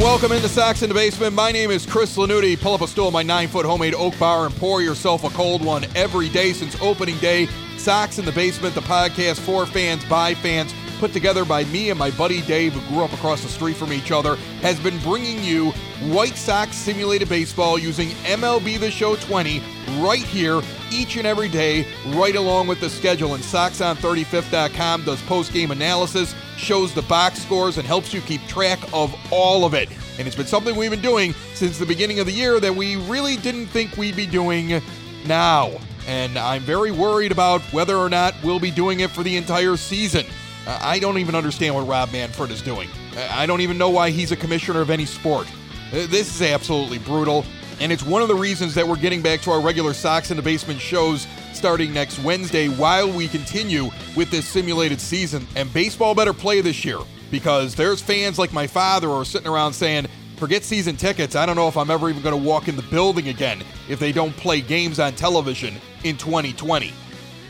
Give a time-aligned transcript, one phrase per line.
[0.00, 1.34] welcome into Sox in the Basement.
[1.34, 2.58] My name is Chris Lanuti.
[2.58, 5.62] Pull up a stool, my nine foot homemade oak bar, and pour yourself a cold
[5.62, 7.46] one every day since opening day.
[7.76, 11.98] Sox in the Basement, the podcast for fans, by fans, put together by me and
[11.98, 15.42] my buddy Dave, who grew up across the street from each other, has been bringing
[15.42, 15.70] you
[16.12, 19.62] White Sox simulated baseball using MLB The Show 20
[19.98, 20.60] right here
[20.92, 23.34] each and every day, right along with the schedule.
[23.34, 28.78] And SoxOn35th.com does post game analysis, shows the box scores, and helps you keep track
[28.92, 29.88] of all of it.
[30.18, 32.96] And it's been something we've been doing since the beginning of the year that we
[32.96, 34.82] really didn't think we'd be doing
[35.26, 35.70] now.
[36.06, 39.78] And I'm very worried about whether or not we'll be doing it for the entire
[39.78, 40.26] season.
[40.66, 42.88] I don't even understand what Rob Manfred is doing.
[43.30, 45.46] I don't even know why he's a commissioner of any sport.
[45.92, 47.44] Uh, this is absolutely brutal.
[47.80, 50.36] And it's one of the reasons that we're getting back to our regular Sox in
[50.36, 55.46] the Basement shows starting next Wednesday while we continue with this simulated season.
[55.56, 56.98] And baseball better play this year
[57.30, 61.34] because there's fans like my father who are sitting around saying, forget season tickets.
[61.34, 63.98] I don't know if I'm ever even going to walk in the building again if
[63.98, 66.92] they don't play games on television in 2020.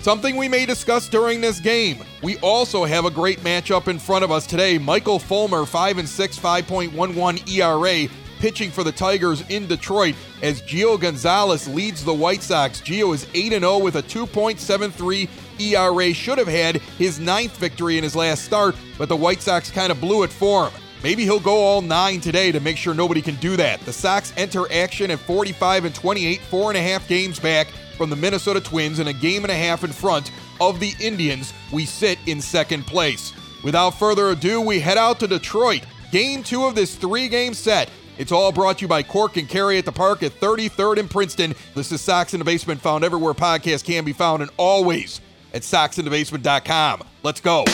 [0.03, 2.03] Something we may discuss during this game.
[2.23, 4.79] We also have a great matchup in front of us today.
[4.79, 10.99] Michael Fulmer, 5 and 6, 5.11 ERA, pitching for the Tigers in Detroit as Gio
[10.99, 12.81] Gonzalez leads the White Sox.
[12.81, 15.29] Gio is 8 0 with a 2.73
[15.61, 16.15] ERA.
[16.15, 19.93] Should have had his ninth victory in his last start, but the White Sox kind
[19.93, 20.81] of blew it for him.
[21.03, 23.81] Maybe he'll go all nine today to make sure nobody can do that.
[23.81, 28.11] The Sox enter action at 45 and 28, four and a half games back from
[28.11, 31.53] the Minnesota Twins and a game and a half in front of the Indians.
[31.73, 33.33] We sit in second place.
[33.63, 35.83] Without further ado, we head out to Detroit.
[36.11, 37.91] Game two of this three game set.
[38.19, 41.11] It's all brought to you by Cork and Kerry at the Park at 33rd and
[41.11, 41.55] Princeton.
[41.75, 45.23] This is Sox in the Basement, found everywhere podcasts can be found and always
[45.55, 47.03] at soxinthebasement.com.
[47.23, 47.65] Let's go.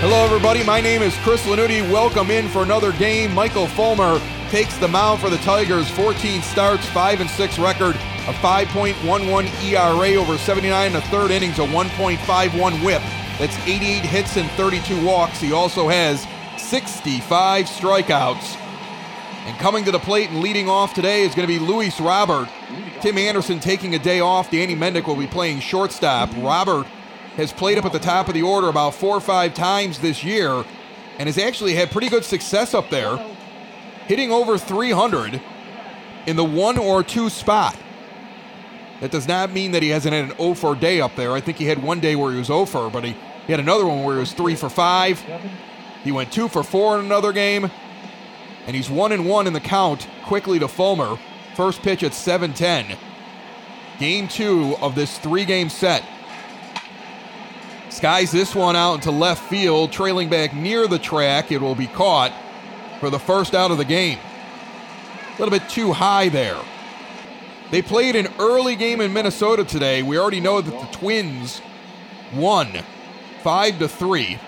[0.00, 0.62] Hello, everybody.
[0.62, 1.82] My name is Chris Lanuti.
[1.90, 3.34] Welcome in for another game.
[3.34, 5.90] Michael Fulmer takes the mound for the Tigers.
[5.90, 11.58] 14 starts, 5 and 6 record, a 5.11 ERA over 79 and a third innings,
[11.58, 13.02] a 1.51 whip.
[13.40, 15.40] That's 88 hits and 32 walks.
[15.40, 16.24] He also has
[16.62, 18.56] 65 strikeouts.
[19.46, 22.48] And coming to the plate and leading off today is going to be Luis Robert.
[23.00, 24.52] Tim Anderson taking a day off.
[24.52, 26.30] Danny Mendick will be playing shortstop.
[26.36, 26.86] Robert
[27.38, 30.22] has played up at the top of the order about four or five times this
[30.22, 30.64] year
[31.18, 33.16] and has actually had pretty good success up there,
[34.06, 35.40] hitting over 300
[36.26, 37.74] in the one or two spot.
[39.00, 41.32] That does not mean that he hasn't had an 0 for day up there.
[41.32, 43.16] I think he had one day where he was 0 for, but he
[43.48, 45.24] he had another one where he was three for five.
[46.04, 47.70] He went two for four in another game.
[48.66, 51.18] And he's one and one in the count quickly to Fulmer.
[51.56, 52.98] First pitch at 7:10.
[53.98, 56.04] Game two of this three-game set.
[57.98, 61.50] Skies this one out into left field, trailing back near the track.
[61.50, 62.32] It will be caught
[63.00, 64.20] for the first out of the game.
[65.34, 66.60] A little bit too high there.
[67.72, 70.04] They played an early game in Minnesota today.
[70.04, 71.60] We already know that the Twins
[72.32, 72.68] won
[73.42, 74.38] five to three.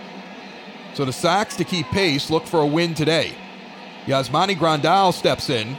[0.95, 3.35] So the Sox to keep pace look for a win today.
[4.07, 5.77] Yasmani Grandal steps in.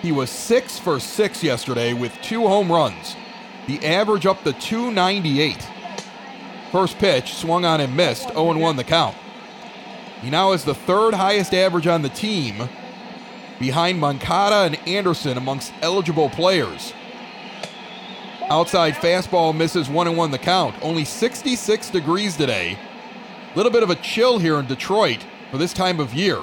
[0.00, 3.14] He was six for six yesterday with two home runs.
[3.66, 5.68] The average up to 298.
[6.70, 9.16] First pitch swung on and missed, 0 1 the count.
[10.22, 12.68] He now has the third highest average on the team,
[13.58, 16.92] behind Moncada and Anderson amongst eligible players.
[18.48, 20.74] Outside fastball misses 1 and 1 the count.
[20.82, 22.76] Only 66 degrees today.
[23.52, 26.40] A little bit of a chill here in Detroit for this time of year.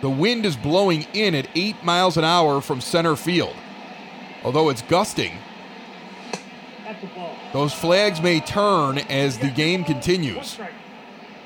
[0.00, 3.56] The wind is blowing in at 8 miles an hour from center field.
[4.44, 5.32] Although it's gusting,
[7.52, 10.58] those flags may turn as the game continues.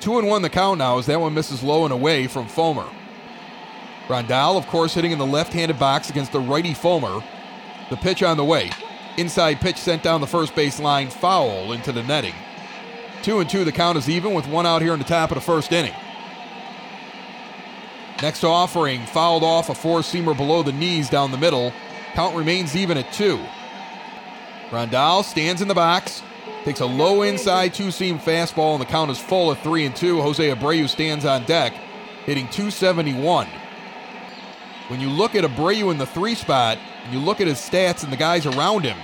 [0.01, 2.89] 2 and 1 the count now as that one misses low and away from Fulmer.
[4.07, 7.25] Grandal, of course, hitting in the left handed box against the righty Fulmer.
[7.91, 8.71] The pitch on the way.
[9.17, 12.35] Inside pitch sent down the first base line, foul into the netting.
[13.23, 15.35] Two and two, the count is even with one out here in the top of
[15.35, 15.95] the first inning.
[18.23, 21.73] Next offering, fouled off a four seamer below the knees down the middle.
[22.15, 23.41] Count remains even at two.
[24.71, 26.23] Grandal stands in the box,
[26.65, 29.95] takes a low inside two seam fastball, and the count is full at three and
[29.95, 30.21] two.
[30.21, 31.73] Jose Abreu stands on deck,
[32.25, 33.47] hitting 271.
[34.89, 38.03] when you look at Abreu in the three spot, and you look at his stats
[38.03, 38.99] and the guys around him,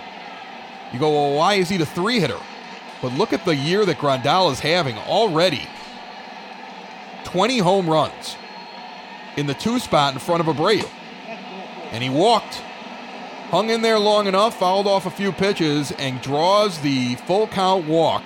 [0.93, 2.41] you go, well, why is he the three hitter?
[3.01, 5.67] But look at the year that Grandal is having already
[7.25, 8.37] 20 home runs
[9.37, 10.89] in the two spot in front of Abreu.
[11.93, 12.63] And he walked,
[13.53, 17.87] hung in there long enough, fouled off a few pitches, and draws the full count
[17.87, 18.23] walk.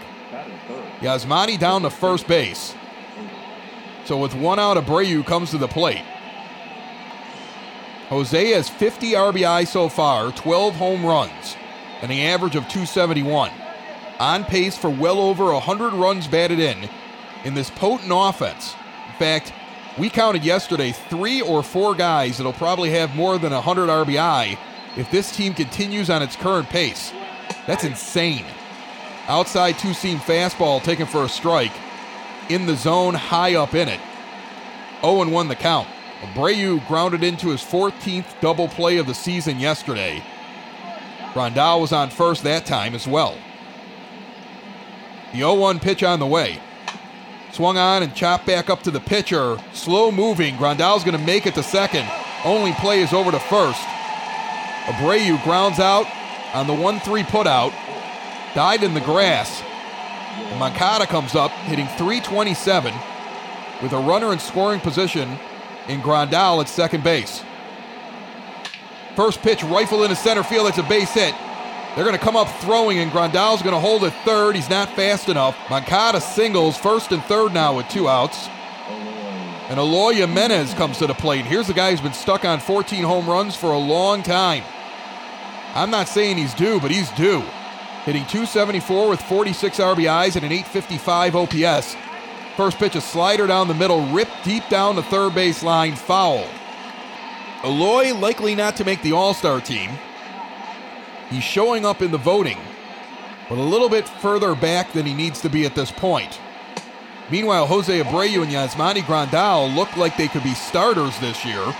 [1.00, 2.76] Yasmani down to first base.
[4.04, 6.04] So with one out, Abreu comes to the plate.
[8.08, 11.56] Jose has 50 RBI so far, 12 home runs,
[12.02, 13.50] and an average of 271.
[14.20, 16.88] On pace for well over 100 runs batted in
[17.44, 18.76] in this potent offense.
[19.08, 19.52] In fact,
[19.98, 24.56] we counted yesterday three or four guys that'll probably have more than 100 RBI
[24.96, 27.12] if this team continues on its current pace.
[27.66, 28.44] That's insane.
[29.28, 31.72] Outside two seam fastball taken for a strike.
[32.48, 34.00] In the zone, high up in it.
[35.00, 35.88] 0 1 the count.
[36.22, 40.22] Abreu grounded into his 14th double play of the season yesterday.
[41.34, 43.36] Grandal was on first that time as well.
[45.32, 46.60] The 0 1 pitch on the way.
[47.52, 49.58] Swung on and chopped back up to the pitcher.
[49.72, 50.56] Slow moving.
[50.56, 52.08] Grandal's going to make it to second.
[52.44, 53.82] Only play is over to first.
[54.86, 56.06] Abreu grounds out
[56.54, 57.72] on the 1 3 putout.
[58.54, 59.62] Died in the grass.
[60.36, 62.94] And Moncada comes up, hitting 327
[63.82, 65.38] with a runner in scoring position
[65.88, 67.42] in Grandal at second base.
[69.14, 70.66] First pitch rifle into center field.
[70.66, 71.34] That's a base hit.
[71.94, 74.54] They're going to come up throwing, and Grandal's going to hold it third.
[74.54, 75.56] He's not fast enough.
[75.70, 78.48] Moncada singles first and third now with two outs.
[79.68, 81.44] And Eloy Jimenez comes to the plate.
[81.44, 84.62] Here's the guy who's been stuck on 14 home runs for a long time.
[85.74, 87.42] I'm not saying he's due, but he's due.
[88.04, 91.96] Hitting 274 with 46 RBIs and an 855 OPS.
[92.56, 96.46] First pitch, a slider down the middle, ripped deep down the third base line, foul.
[97.64, 99.90] Eloy likely not to make the All Star team.
[101.30, 102.58] He's showing up in the voting,
[103.48, 106.38] but a little bit further back than he needs to be at this point.
[107.28, 111.74] Meanwhile, Jose Abreu and Yasmani Grandal look like they could be starters this year.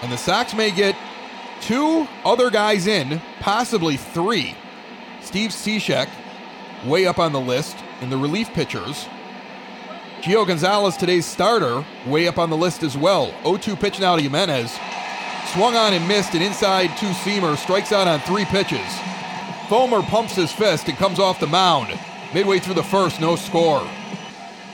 [0.00, 0.94] And the Sox may get
[1.62, 4.54] two other guys in, possibly three.
[5.20, 6.08] Steve Cishek,
[6.84, 9.06] way up on the list in the relief pitchers.
[10.20, 13.32] Gio Gonzalez, today's starter, way up on the list as well.
[13.42, 14.78] 0 2 pitch now to Jimenez.
[15.52, 18.86] Swung on and missed an inside two seamer, strikes out on three pitches.
[19.68, 21.98] Fulmer pumps his fist and comes off the mound.
[22.34, 23.80] Midway through the first, no score.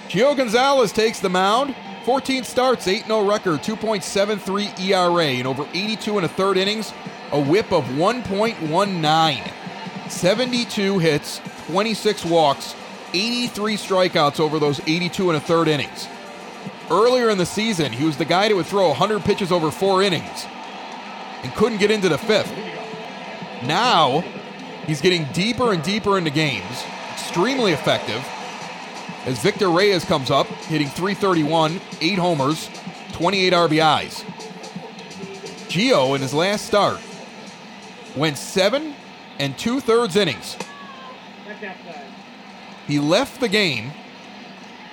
[0.08, 1.74] Gio Gonzalez takes the mound.
[2.08, 6.94] 14 starts, 8 0 record, 2.73 ERA in over 82 and a third innings,
[7.32, 10.10] a whip of 1.19.
[10.10, 12.74] 72 hits, 26 walks,
[13.12, 16.08] 83 strikeouts over those 82 and a third innings.
[16.90, 20.02] Earlier in the season, he was the guy that would throw 100 pitches over four
[20.02, 20.46] innings
[21.42, 22.50] and couldn't get into the fifth.
[23.64, 24.20] Now,
[24.86, 28.26] he's getting deeper and deeper into games, extremely effective.
[29.28, 32.70] As Victor Reyes comes up, hitting 331, eight homers,
[33.12, 34.24] 28 RBIs.
[35.68, 36.98] Gio, in his last start,
[38.16, 38.94] went seven
[39.38, 40.56] and two thirds innings.
[42.86, 43.92] He left the game,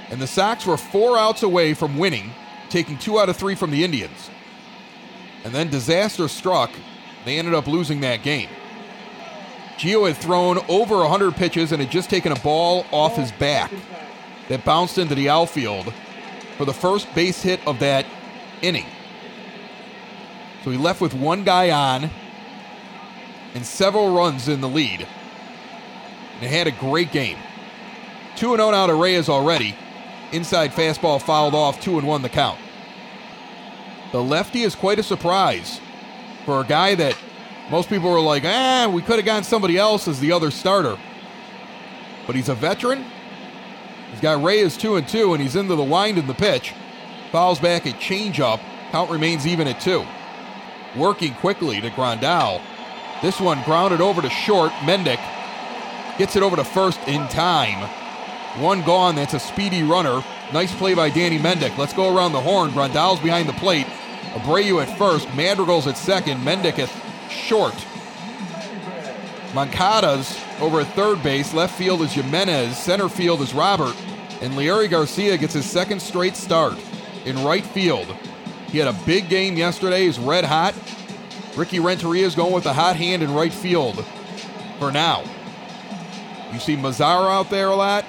[0.09, 2.31] and the Sox were four outs away from winning,
[2.69, 4.29] taking two out of three from the Indians.
[5.45, 6.71] And then disaster struck.
[7.23, 8.49] They ended up losing that game.
[9.77, 13.71] Gio had thrown over 100 pitches and had just taken a ball off his back
[14.49, 15.94] that bounced into the outfield
[16.57, 18.06] for the first base hit of that
[18.61, 18.85] inning.
[20.64, 22.09] So he left with one guy on
[23.54, 25.07] and several runs in the lead.
[26.40, 27.37] And he had a great game.
[28.35, 29.75] 2 0 now to Reyes already.
[30.31, 32.59] Inside fastball fouled off, 2 and 1 the count.
[34.11, 35.80] The lefty is quite a surprise
[36.45, 37.18] for a guy that
[37.71, 40.97] most people were like, ah, we could have gotten somebody else as the other starter.
[42.28, 43.06] But he's a veteran.
[44.16, 46.74] He's got Reyes 2 and 2, and he's into the wind in the pitch.
[47.34, 48.62] Fouls back a changeup.
[48.92, 50.06] Count remains even at 2.
[50.95, 52.62] Working quickly to Grandal.
[53.22, 54.72] This one grounded over to short.
[54.84, 55.19] Mendick
[56.18, 57.90] gets it over to first in time.
[58.62, 59.16] One gone.
[59.16, 60.24] That's a speedy runner.
[60.54, 61.78] Nice play by Danny Mendick.
[61.78, 62.72] Let's go around the horn.
[62.72, 63.86] Grandal's behind the plate.
[64.31, 65.28] Abreu at first.
[65.36, 66.40] Madrigal's at second.
[66.40, 66.90] Mendick at
[67.30, 67.76] short.
[69.54, 71.54] Moncada's over at third base.
[71.54, 72.78] Left field is Jimenez.
[72.78, 73.95] Center field is Robert.
[74.42, 76.78] And Leury Garcia gets his second straight start
[77.26, 78.07] in right field.
[78.68, 80.06] He had a big game yesterday.
[80.06, 80.76] He's red hot.
[81.56, 84.06] Ricky Renteria is going with the hot hand in right field
[84.80, 85.24] for now.
[86.52, 88.06] You see Mazara out there a lot.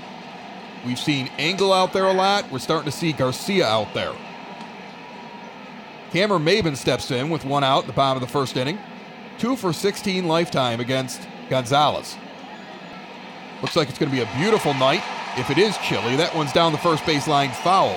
[0.85, 2.51] We've seen Engel out there a lot.
[2.51, 4.13] We're starting to see Garcia out there.
[6.11, 8.79] Cameron Maybin steps in with one out in the bottom of the first inning.
[9.39, 12.17] Two for 16 lifetime against Gonzalez.
[13.63, 15.03] Looks like it's going to be a beautiful night.
[15.39, 17.95] If it is chilly, that one's down the first baseline foul.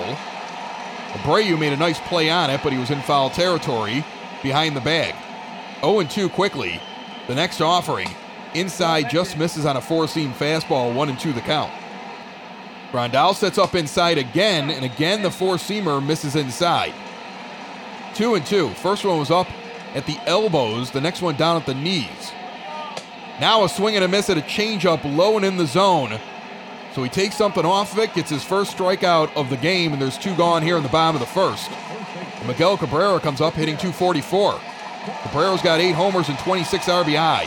[1.12, 4.04] Abreu made a nice play on it, but he was in foul territory
[4.42, 5.14] behind the bag.
[5.80, 6.80] 0 2 quickly.
[7.26, 8.08] The next offering.
[8.54, 11.72] Inside just misses on a four seam fastball, 1 and 2 the count.
[12.90, 16.92] Grandal sets up inside again, and again the four seamer misses inside.
[18.14, 18.70] 2 and 2.
[18.70, 19.46] First one was up
[19.94, 22.32] at the elbows, the next one down at the knees.
[23.40, 26.20] Now a swing and a miss at a changeup low and in the zone.
[26.94, 30.02] So he takes something off of it, gets his first strikeout of the game, and
[30.02, 31.70] there's two gone here in the bottom of the first.
[31.70, 34.60] And Miguel Cabrera comes up hitting 244.
[35.22, 37.44] Cabrera's got eight homers and 26 RBI.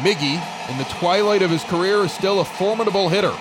[0.00, 3.36] Miggy, in the twilight of his career, is still a formidable hitter.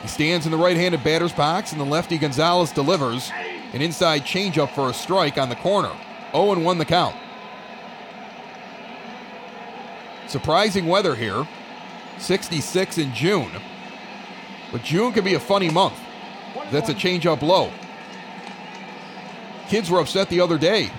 [0.00, 3.30] He stands in the right handed batter's box, and the lefty Gonzalez delivers
[3.74, 5.92] an inside changeup for a strike on the corner.
[6.32, 7.14] 0 1 the count.
[10.34, 11.46] Surprising weather here.
[12.18, 13.52] 66 in June.
[14.72, 15.94] But June can be a funny month.
[16.72, 17.70] That's a change up low.
[19.68, 20.90] Kids were upset the other day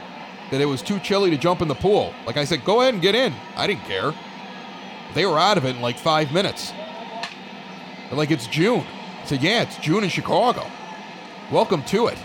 [0.52, 2.14] that it was too chilly to jump in the pool.
[2.26, 3.34] Like I said, go ahead and get in.
[3.58, 4.14] I didn't care.
[5.14, 6.72] They were out of it in like five minutes.
[8.08, 8.86] They're like, it's June.
[9.22, 10.66] I said, yeah, it's June in Chicago.
[11.52, 12.18] Welcome to it.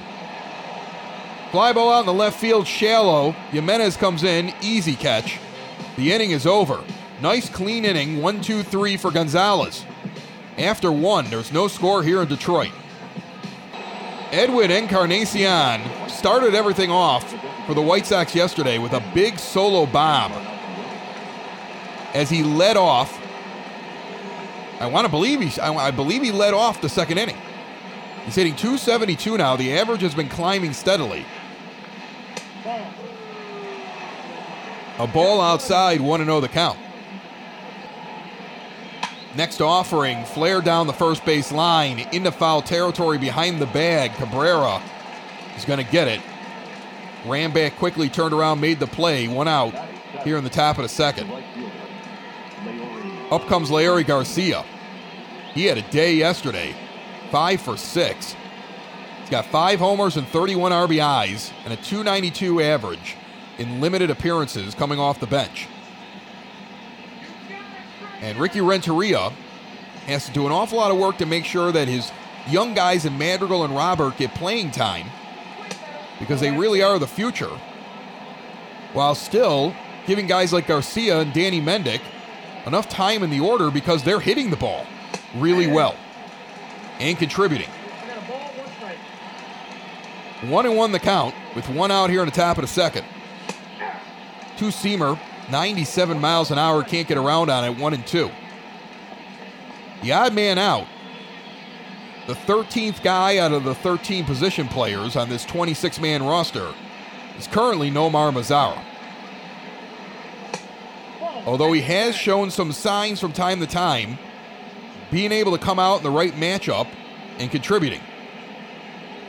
[1.50, 3.32] Fly ball out in the left field, shallow.
[3.50, 5.40] Jimenez comes in, easy catch.
[5.96, 6.84] The inning is over.
[7.22, 9.84] Nice clean inning, one, two, three for Gonzalez.
[10.56, 12.72] After one, there's no score here in Detroit.
[14.32, 17.30] Edwin Encarnacion started everything off
[17.66, 20.32] for the White Sox yesterday with a big solo bomb.
[22.14, 23.20] As he led off,
[24.80, 27.36] I want to believe he, I believe he led off the second inning.
[28.24, 29.56] He's hitting 272 now.
[29.56, 31.26] The average has been climbing steadily.
[34.98, 36.78] A ball outside, 1 0 the count.
[39.36, 44.12] Next offering, flare down the first base line into foul territory behind the bag.
[44.14, 44.82] Cabrera
[45.56, 46.20] is going to get it.
[47.24, 49.28] Ran back quickly, turned around, made the play.
[49.28, 49.72] One out
[50.24, 51.30] here in the top of the second.
[53.30, 54.64] Up comes Leury Garcia.
[55.54, 56.74] He had a day yesterday,
[57.30, 58.34] five for six.
[59.20, 63.16] He's got five homers and 31 RBIs and a 292 average
[63.58, 65.68] in limited appearances coming off the bench.
[68.20, 69.32] And Ricky Renteria
[70.06, 72.10] has to do an awful lot of work to make sure that his
[72.48, 75.06] young guys in Madrigal and Robert get playing time
[76.18, 77.58] because they really are the future,
[78.92, 79.74] while still
[80.06, 82.00] giving guys like Garcia and Danny Mendick
[82.66, 84.86] enough time in the order because they're hitting the ball
[85.36, 85.96] really well
[86.98, 87.68] and contributing.
[90.42, 93.04] One and one the count with one out here in the top of the second.
[94.56, 95.18] Two seamer
[95.50, 98.30] 97 miles an hour, can't get around on it, one and two.
[100.02, 100.86] The odd man out,
[102.26, 106.72] the 13th guy out of the 13 position players on this 26 man roster,
[107.38, 108.82] is currently Nomar Mazara.
[111.46, 114.18] Although he has shown some signs from time to time,
[115.10, 116.86] being able to come out in the right matchup
[117.38, 118.00] and contributing.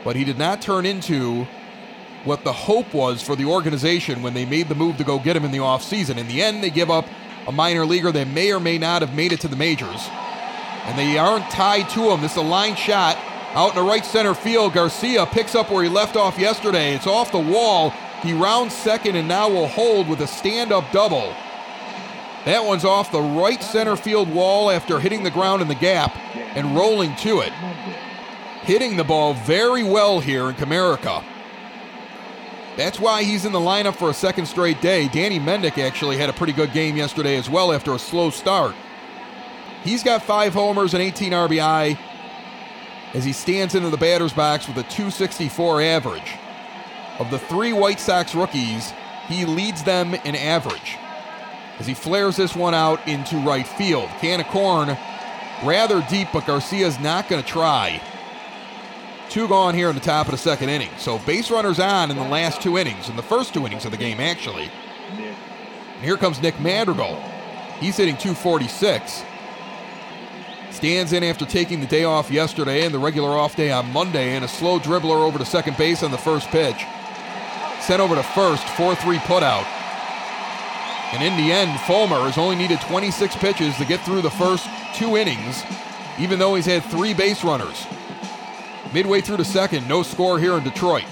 [0.04, 1.46] But he did not turn into
[2.24, 5.36] what the hope was for the organization when they made the move to go get
[5.36, 6.16] him in the offseason.
[6.16, 7.06] In the end, they give up
[7.46, 10.08] a minor leaguer that may or may not have made it to the majors.
[10.84, 12.20] And they aren't tied to him.
[12.20, 13.16] This is a line shot
[13.54, 14.72] out in the right center field.
[14.72, 16.94] Garcia picks up where he left off yesterday.
[16.94, 17.90] It's off the wall.
[18.22, 21.34] He rounds second and now will hold with a stand up double.
[22.44, 26.16] That one's off the right center field wall after hitting the ground in the gap
[26.56, 27.52] and rolling to it.
[28.62, 31.24] Hitting the ball very well here in Comerica.
[32.76, 35.08] That's why he's in the lineup for a second straight day.
[35.08, 38.74] Danny Mendick actually had a pretty good game yesterday as well after a slow start.
[39.84, 41.98] He's got five homers and 18 RBI
[43.14, 46.36] as he stands into the batter's box with a 264 average.
[47.18, 48.92] Of the three White Sox rookies,
[49.28, 50.96] he leads them in average
[51.78, 54.08] as he flares this one out into right field.
[54.20, 54.96] Can of corn
[55.64, 58.00] rather deep, but Garcia's not going to try.
[59.32, 60.90] Two gone here in the top of the second inning.
[60.98, 63.90] So base runners on in the last two innings, in the first two innings of
[63.90, 64.70] the game, actually.
[65.16, 67.16] And here comes Nick Madrigal.
[67.80, 69.22] He's hitting 246.
[70.70, 74.36] Stands in after taking the day off yesterday and the regular off day on Monday,
[74.36, 76.84] and a slow dribbler over to second base on the first pitch.
[77.80, 79.64] Sent over to first, 4 3 putout.
[81.14, 84.68] And in the end, Fulmer has only needed 26 pitches to get through the first
[84.94, 85.62] two innings,
[86.18, 87.86] even though he's had three base runners.
[88.92, 91.04] Midway through the second, no score here in Detroit.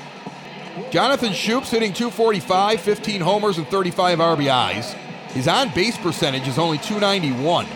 [0.91, 4.93] Jonathan Schoop's hitting 245, 15 homers, and 35 RBIs.
[5.33, 7.67] His on base percentage is only 291.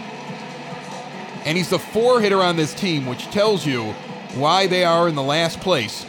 [1.44, 3.92] And he's the four hitter on this team, which tells you
[4.34, 6.06] why they are in the last place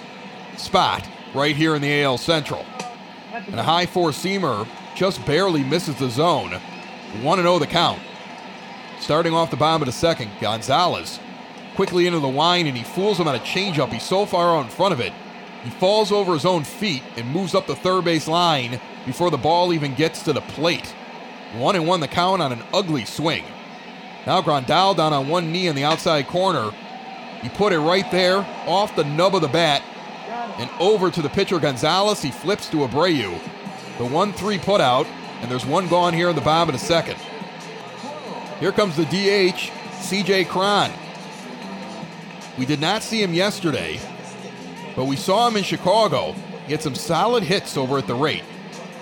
[0.58, 2.66] spot right here in the AL Central.
[3.32, 6.54] And a high four seamer just barely misses the zone.
[7.22, 8.02] 1 0 the count.
[9.00, 11.20] Starting off the bottom of the second, Gonzalez
[11.76, 13.92] quickly into the line and he fools him on a changeup.
[13.92, 15.14] He's so far out in front of it.
[15.64, 19.38] He falls over his own feet and moves up the third base line before the
[19.38, 20.88] ball even gets to the plate.
[21.58, 23.44] One and one the count on an ugly swing.
[24.26, 26.72] Now Grandal down on one knee in the outside corner.
[27.42, 29.84] He put it right there off the nub of the bat
[30.58, 32.22] and over to the pitcher Gonzalez.
[32.22, 33.40] He flips to Abreu.
[33.98, 35.08] The 1 3 put out,
[35.42, 37.18] and there's one gone here in the bottom of the second.
[38.60, 40.92] Here comes the DH, CJ Cron.
[42.58, 44.00] We did not see him yesterday,
[44.96, 46.36] but we saw him in Chicago.
[46.68, 48.44] get some solid hits over at the rate.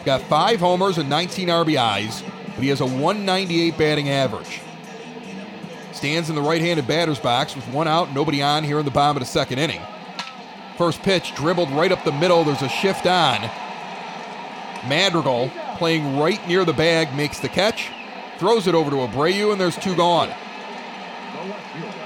[0.05, 4.59] Got five homers and 19 RBIs, but he has a 198 batting average.
[5.93, 8.91] Stands in the right handed batter's box with one out, nobody on here in the
[8.91, 9.81] bottom of the second inning.
[10.77, 12.43] First pitch dribbled right up the middle.
[12.43, 13.49] There's a shift on.
[14.87, 17.89] Madrigal, playing right near the bag, makes the catch,
[18.39, 20.33] throws it over to Abreu, and there's two gone.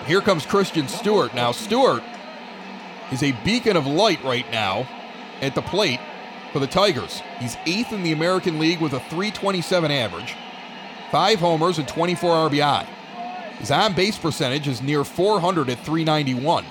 [0.08, 1.36] Here comes Christin Stewart.
[1.36, 2.02] Now, Stewart
[3.12, 4.88] is a beacon of light right now
[5.42, 6.00] at the plate
[6.54, 7.22] for the Tigers.
[7.40, 10.34] He's eighth in the American League with a 327 average,
[11.12, 12.86] five homers, and 24 RBI.
[13.60, 16.64] His on base percentage is near 400 at 391.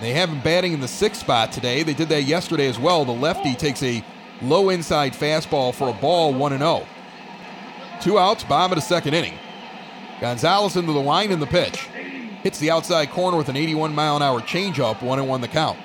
[0.00, 1.82] They have him batting in the sixth spot today.
[1.82, 3.04] They did that yesterday as well.
[3.04, 4.04] The lefty takes a
[4.42, 6.86] low inside fastball for a ball, 1 0.
[8.00, 9.38] Two outs, bottom of the second inning.
[10.20, 11.88] Gonzalez into the line in the pitch.
[12.44, 15.48] Hits the outside corner with an 81 mile an hour changeup, 1 and 1 the
[15.48, 15.78] count.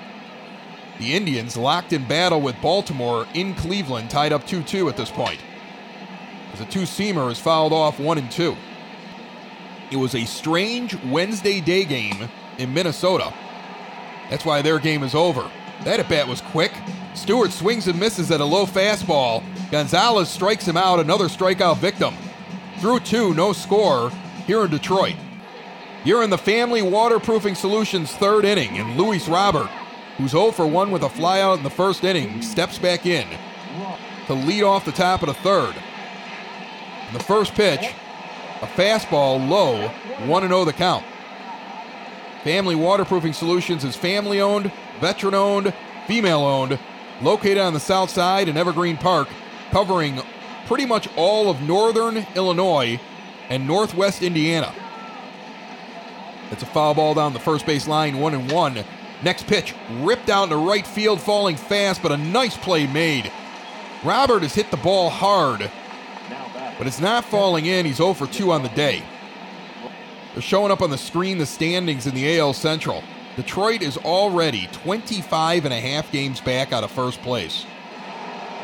[0.98, 5.10] The Indians locked in battle with Baltimore in Cleveland, tied up 2 2 at this
[5.10, 5.40] point.
[6.52, 8.54] As a two seamer is fouled off 1 and 2.
[9.90, 13.32] It was a strange Wednesday day game in Minnesota.
[14.28, 15.50] That's why their game is over.
[15.84, 16.72] That at bat was quick.
[17.14, 19.42] Stewart swings and misses at a low fastball.
[19.70, 22.14] Gonzalez strikes him out, another strikeout victim.
[22.80, 24.12] Through two, no score
[24.46, 25.16] here in Detroit.
[26.02, 29.68] You're in the Family Waterproofing Solutions third inning, and Luis Robert,
[30.16, 33.26] who's 0 for 1 with a flyout in the first inning, steps back in
[34.26, 35.74] to lead off the top of the third.
[37.08, 37.92] In the first pitch,
[38.62, 39.88] a fastball low,
[40.26, 41.04] 1 0 the count.
[42.44, 45.74] Family Waterproofing Solutions is family owned, veteran owned,
[46.06, 46.78] female owned,
[47.20, 49.28] located on the south side in Evergreen Park,
[49.70, 50.22] covering
[50.64, 52.98] pretty much all of northern Illinois
[53.50, 54.72] and northwest Indiana.
[56.50, 58.84] It's a foul ball down the first base line, one and one.
[59.22, 63.30] Next pitch, ripped out into right field, falling fast, but a nice play made.
[64.02, 65.70] Robert has hit the ball hard,
[66.78, 67.84] but it's not falling in.
[67.84, 69.02] He's 0 for 2 on the day.
[70.32, 73.04] They're showing up on the screen the standings in the AL Central.
[73.36, 77.66] Detroit is already 25 and a half games back out of first place.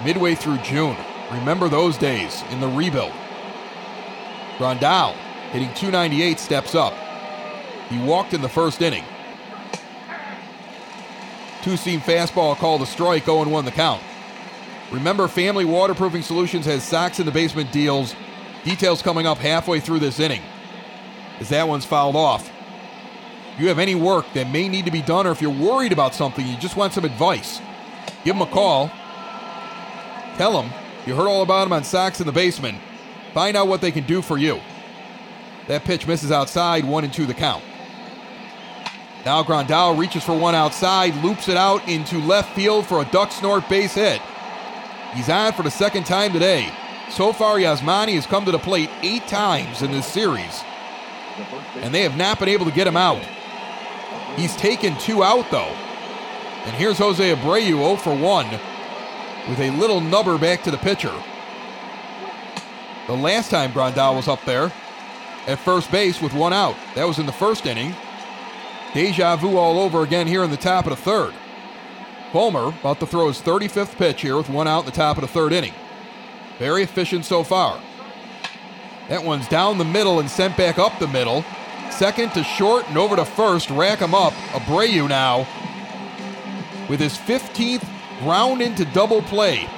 [0.04, 0.96] Midway through June.
[1.32, 3.12] Remember those days in the rebuild.
[4.58, 5.12] Grandal,
[5.50, 6.94] hitting 298, steps up.
[7.88, 9.04] He walked in the first inning.
[11.62, 14.02] Two seam fastball called a strike, 0 1 the count.
[14.92, 18.14] Remember, Family Waterproofing Solutions has Sox in the Basement deals.
[18.64, 20.42] Details coming up halfway through this inning
[21.40, 22.50] as that one's fouled off.
[23.54, 25.92] If you have any work that may need to be done, or if you're worried
[25.92, 27.60] about something, you just want some advice,
[28.24, 28.90] give them a call.
[30.36, 30.70] Tell them
[31.06, 32.78] you heard all about them on Sox in the Basement.
[33.32, 34.60] Find out what they can do for you.
[35.68, 37.64] That pitch misses outside, one and two the count.
[39.26, 43.32] Now Grandal reaches for one outside, loops it out into left field for a duck
[43.32, 44.22] snort base hit.
[45.14, 46.72] He's on for the second time today.
[47.10, 50.62] So far, Yasmani has come to the plate eight times in this series
[51.74, 53.20] and they have not been able to get him out.
[54.36, 55.74] He's taken two out, though.
[56.64, 58.50] And here's Jose Abreu 0 for 1
[59.48, 61.12] with a little nubber back to the pitcher.
[63.08, 64.72] The last time Grandal was up there
[65.48, 67.92] at first base with one out, that was in the first inning.
[68.96, 71.34] Deja vu all over again here in the top of the third.
[72.32, 75.20] Fulmer about to throw his 35th pitch here with one out in the top of
[75.20, 75.74] the third inning.
[76.58, 77.78] Very efficient so far.
[79.10, 81.44] That one's down the middle and sent back up the middle.
[81.90, 83.68] Second to short and over to first.
[83.68, 84.32] Rack him up.
[84.52, 85.46] Abreu now
[86.88, 87.86] with his 15th
[88.20, 89.68] ground into double play.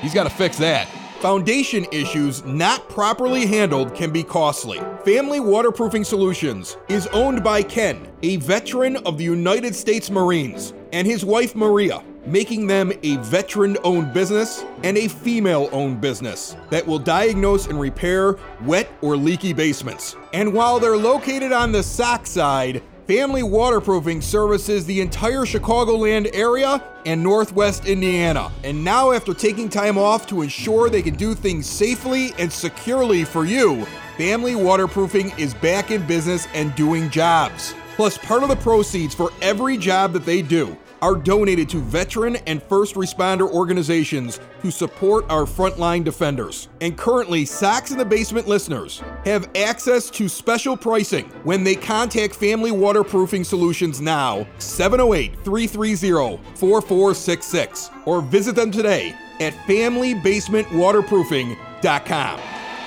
[0.00, 0.88] He's got to fix that.
[1.22, 4.80] Foundation issues not properly handled can be costly.
[5.04, 11.06] Family Waterproofing Solutions is owned by Ken, a veteran of the United States Marines, and
[11.06, 12.02] his wife Maria.
[12.26, 17.80] making them a veteran owned business and a female owned business that will diagnose and
[17.80, 20.16] repair wet or leaky basements.
[20.32, 26.80] And while they're located on the Sac side, Family Waterproofing services the entire Chicagoland area
[27.04, 28.52] and Northwest Indiana.
[28.62, 33.24] And now, after taking time off to ensure they can do things safely and securely
[33.24, 33.86] for you,
[34.16, 37.74] Family Waterproofing is back in business and doing jobs.
[37.96, 42.36] Plus, part of the proceeds for every job that they do are donated to veteran
[42.46, 46.68] and first responder organizations to support our frontline defenders.
[46.80, 52.36] And currently, Sox in the Basement listeners have access to special pricing when they contact
[52.36, 62.40] Family Waterproofing Solutions now, 708 330 4466, or visit them today at FamilyBasementWaterproofing.com.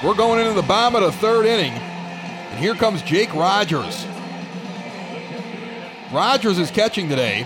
[0.04, 4.06] We're going into the bottom of the third inning, and here comes Jake Rogers.
[6.14, 7.46] Rogers is catching today.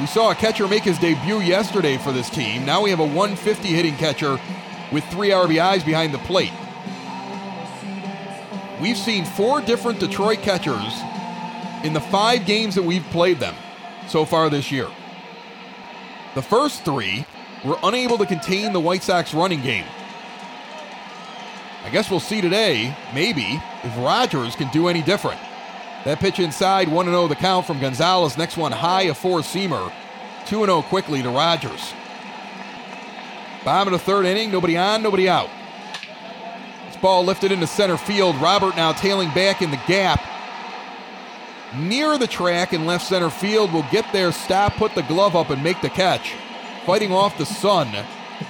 [0.00, 2.64] We saw a catcher make his debut yesterday for this team.
[2.64, 4.40] Now we have a 150 hitting catcher
[4.90, 6.52] with three RBIs behind the plate.
[8.80, 11.02] We've seen four different Detroit catchers
[11.84, 13.54] in the five games that we've played them
[14.08, 14.88] so far this year.
[16.34, 17.26] The first three
[17.62, 19.84] were unable to contain the White Sox running game.
[21.84, 25.40] I guess we'll see today, maybe, if Rogers can do any different.
[26.04, 28.38] That pitch inside, 1 0 the count from Gonzalez.
[28.38, 29.92] Next one high, a four seamer.
[30.46, 31.92] 2 0 quickly to Rogers.
[33.64, 35.50] Bottom of the third inning, nobody on, nobody out.
[36.86, 38.36] This ball lifted into center field.
[38.36, 40.22] Robert now tailing back in the gap.
[41.76, 45.50] Near the track in left center field will get there, stop, put the glove up,
[45.50, 46.32] and make the catch.
[46.86, 47.92] Fighting off the sun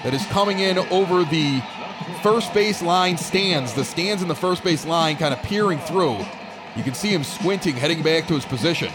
[0.04, 1.60] that is coming in over the
[2.22, 3.74] first base line stands.
[3.74, 6.24] The stands in the first base line kind of peering through.
[6.76, 8.92] You can see him squinting, heading back to his position.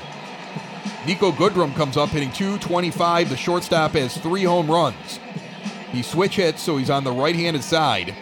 [1.04, 3.30] Niko Goodrum comes up hitting 225.
[3.30, 5.20] The shortstop has three home runs.
[5.92, 8.16] He switch hits, so he's on the right handed side.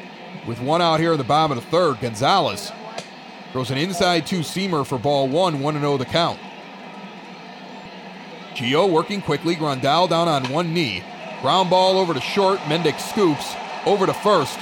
[0.46, 2.72] With one out here in the bottom of the third, Gonzalez
[3.52, 6.40] throws an inside two seamer for ball one, 1 0 the count.
[8.54, 11.04] Gio working quickly, Grandal down on one knee.
[11.42, 14.60] Ground ball over to short, Mendick scoops over to first.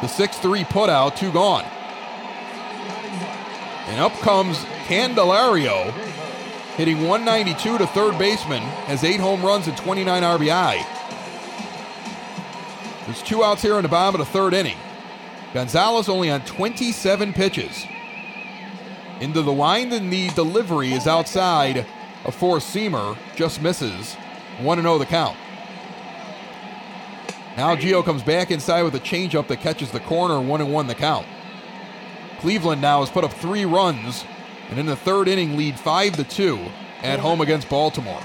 [0.00, 1.64] The 6 3 put out, two gone.
[3.86, 5.92] And up comes Candelario,
[6.76, 11.04] hitting 192 to third baseman, has eight home runs and 29 RBI.
[13.04, 14.78] There's two outs here in the bottom of the third inning.
[15.52, 17.84] Gonzalez only on 27 pitches.
[19.20, 21.86] Into the wind, and the delivery is outside.
[22.24, 24.14] A four seamer just misses.
[24.60, 25.36] 1 0 the count.
[27.56, 30.94] Now Gio comes back inside with a changeup that catches the corner, 1 1 the
[30.94, 31.26] count.
[32.38, 34.24] Cleveland now has put up three runs
[34.70, 36.58] and in the third inning lead 5 to 2
[37.02, 38.22] at home against Baltimore.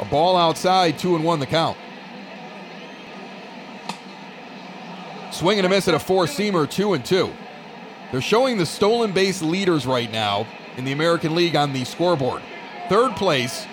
[0.00, 1.76] A ball outside, 2 and 1 the count.
[5.30, 7.32] Swing and a miss at a four seamer, 2 and 2.
[8.12, 12.42] They're showing the stolen base leaders right now in the American League on the scoreboard.
[12.88, 13.66] Third place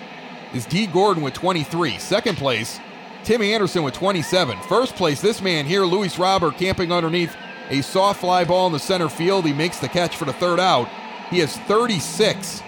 [0.54, 1.98] is Dee Gordon with 23.
[1.98, 2.80] Second place,
[3.24, 4.58] Timmy Anderson with 27.
[4.62, 7.36] First place, this man here, Luis Robert, camping underneath
[7.72, 9.46] a soft fly ball in the center field.
[9.46, 10.88] He makes the catch for the third out.
[11.30, 12.62] He has 36.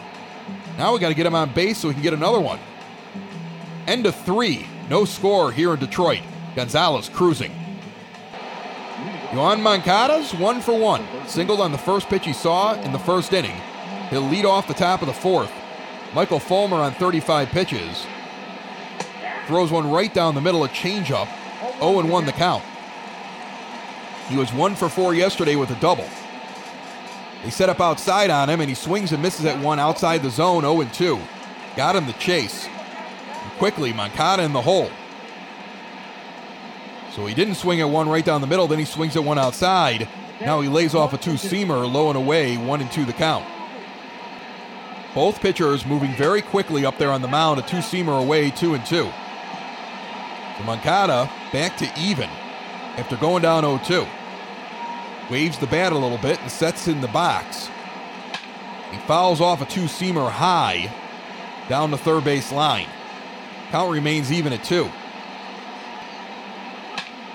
[0.78, 2.58] Now we got to get him on base so we can get another one.
[3.86, 4.66] End of three.
[4.88, 6.22] No score here in Detroit.
[6.56, 7.52] Gonzalez cruising.
[9.28, 11.04] Yoan Moncada's one for one.
[11.26, 13.60] Singled on the first pitch he saw in the first inning.
[14.08, 15.52] He'll lead off the top of the fourth.
[16.14, 18.06] Michael Fulmer on 35 pitches.
[19.48, 21.28] Throws one right down the middle, a changeup.
[21.78, 22.64] 0 1 the count.
[24.28, 26.08] He was one for four yesterday with a double.
[27.42, 30.30] They set up outside on him, and he swings and misses at one outside the
[30.30, 31.20] zone, 0 2.
[31.76, 32.66] Got him the chase.
[32.66, 34.90] And quickly, Moncada in the hole.
[37.14, 39.38] So he didn't swing at one right down the middle, then he swings at one
[39.38, 40.08] outside.
[40.40, 43.44] Now he lays off a two seamer, low and away, 1 and 2 the count.
[45.14, 48.74] Both pitchers moving very quickly up there on the mound, a two seamer away, 2
[48.74, 49.04] and 2.
[50.56, 52.28] So Moncada back to even
[52.96, 54.06] after going down 0 2.
[55.30, 57.68] Waves the bat a little bit and sets in the box.
[58.90, 60.92] He fouls off a two seamer high
[61.68, 62.88] down the third base line.
[63.70, 64.90] Count remains even at two.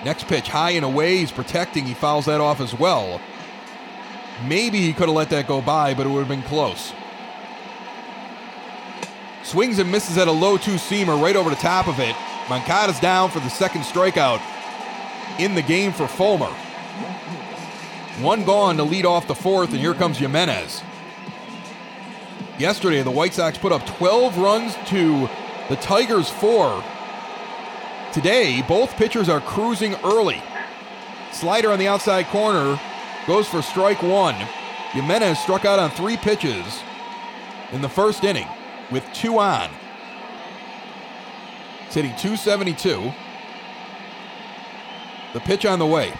[0.04, 1.18] Next pitch, high and away.
[1.18, 1.84] He's protecting.
[1.84, 3.20] He fouls that off as well.
[4.46, 6.92] Maybe he could have let that go by, but it would have been close.
[9.42, 12.14] Swings and misses at a low two seamer right over the top of it.
[12.48, 14.40] Moncada's down for the second strikeout
[15.40, 16.54] in the game for Fulmer.
[18.20, 20.82] One gone to lead off the fourth, and here comes Jimenez.
[22.58, 25.28] Yesterday, the White Sox put up 12 runs to
[25.70, 26.84] the Tigers 4.
[28.12, 30.42] Today, both pitchers are cruising early.
[31.32, 32.78] Slider on the outside corner
[33.26, 34.34] goes for strike one.
[34.92, 36.82] Jimenez struck out on three pitches
[37.72, 38.48] in the first inning
[38.90, 39.70] with two on.
[41.86, 43.12] It's hitting 272.
[45.32, 46.12] The pitch on the way.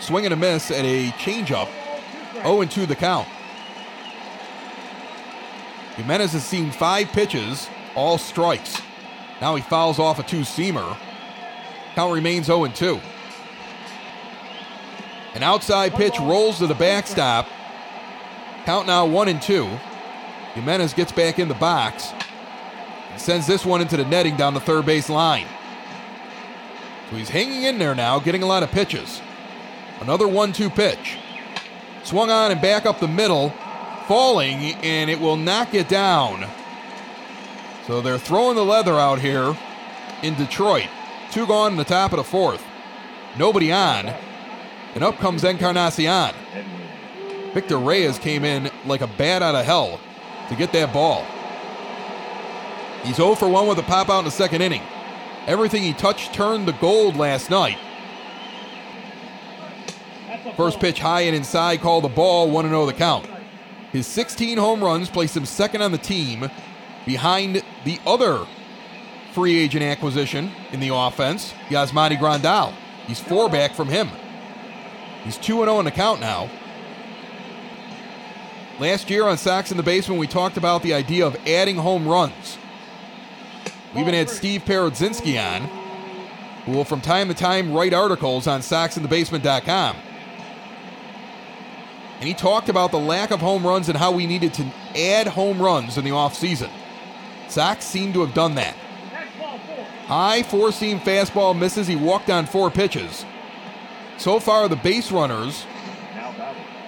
[0.00, 1.68] Swing and a miss at a changeup.
[2.42, 3.28] 0 2 the count.
[5.96, 8.80] Jimenez has seen five pitches, all strikes.
[9.40, 10.96] Now he fouls off a two seamer.
[11.94, 13.00] Count remains 0 2.
[15.34, 17.48] An outside pitch rolls to the backstop.
[18.64, 19.68] Count now 1 and 2.
[20.54, 22.12] Jimenez gets back in the box
[23.10, 25.46] and sends this one into the netting down the third base line.
[27.10, 29.20] So he's hanging in there now, getting a lot of pitches.
[30.00, 31.18] Another 1 2 pitch.
[32.02, 33.50] Swung on and back up the middle,
[34.06, 36.46] falling, and it will knock it down.
[37.86, 39.56] So they're throwing the leather out here
[40.22, 40.88] in Detroit.
[41.30, 42.62] Two gone in the top of the fourth.
[43.38, 44.12] Nobody on.
[44.94, 46.34] And up comes Encarnacion.
[47.52, 50.00] Victor Reyes came in like a bat out of hell
[50.48, 51.24] to get that ball.
[53.04, 54.82] He's 0 for 1 with a pop out in the second inning.
[55.46, 57.78] Everything he touched turned to gold last night.
[60.56, 63.26] First pitch high and inside, call the ball, 1 0 the count.
[63.92, 66.50] His 16 home runs place him second on the team
[67.06, 68.46] behind the other
[69.32, 72.72] free agent acquisition in the offense, Yasmani Grandal.
[73.06, 74.08] He's four back from him.
[75.24, 76.50] He's 2 0 in the count now.
[78.80, 82.08] Last year on Sox in the Basement, we talked about the idea of adding home
[82.08, 82.58] runs.
[83.94, 85.62] We even had Steve Parodzinski on,
[86.64, 89.96] who will from time to time write articles on SoxInTheBasement.com.
[92.18, 94.64] And he talked about the lack of home runs and how we needed to
[94.96, 96.70] add home runs in the offseason.
[97.48, 98.74] Sox seem to have done that.
[100.06, 101.86] High four seam fastball misses.
[101.86, 103.24] He walked on four pitches.
[104.16, 105.66] So far, the base runners,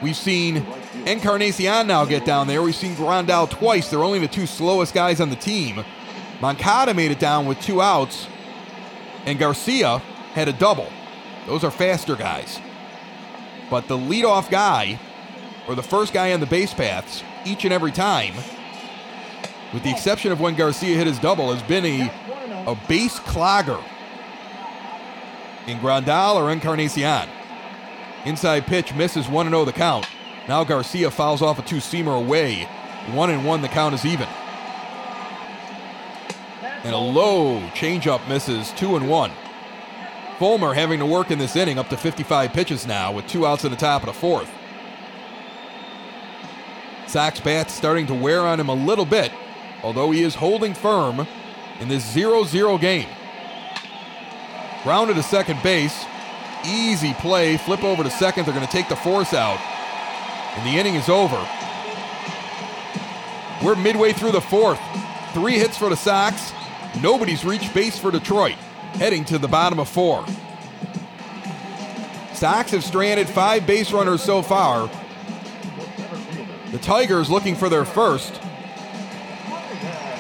[0.03, 0.67] we've seen
[1.07, 2.63] Encarnacion now get down there.
[2.63, 3.91] We've seen Grandal twice.
[3.91, 5.85] They're only the two slowest guys on the team.
[6.41, 8.27] Moncada made it down with two outs,
[9.25, 9.99] and Garcia
[10.35, 10.89] had a double.
[11.47, 12.61] Those are faster guys.
[13.71, 15.01] But the leadoff guy,
[15.67, 18.35] or the first guy on the base paths, each and every time,
[19.73, 23.83] with the exception of when Garcia hit his double, has been a, a base clogger
[25.67, 27.29] in Grandal or Encarnacion.
[28.25, 30.07] Inside pitch misses 1 0 the count.
[30.49, 32.69] Now Garcia fouls off a two seamer away.
[33.13, 34.29] 1 and 1 the count is even.
[36.87, 39.33] And a low changeup misses 2 and 1.
[40.39, 43.65] Fulmer having to work in this inning up to 55 pitches now with two outs
[43.65, 44.49] in the top of the fourth.
[47.09, 49.33] Sox bat starting to wear on him a little bit,
[49.83, 51.27] although he is holding firm
[51.81, 53.09] in this 0 0 game.
[54.85, 56.05] Grounded to second base.
[56.65, 57.57] Easy play.
[57.57, 58.45] Flip over to second.
[58.45, 59.59] They're going to take the force out.
[60.57, 61.45] And the inning is over.
[63.65, 64.79] We're midway through the fourth.
[65.33, 66.53] Three hits for the Sox.
[67.03, 68.55] Nobody's reached base for Detroit,
[68.95, 70.25] heading to the bottom of four.
[72.33, 74.91] Sox have stranded five base runners so far.
[76.73, 78.41] The Tigers looking for their first.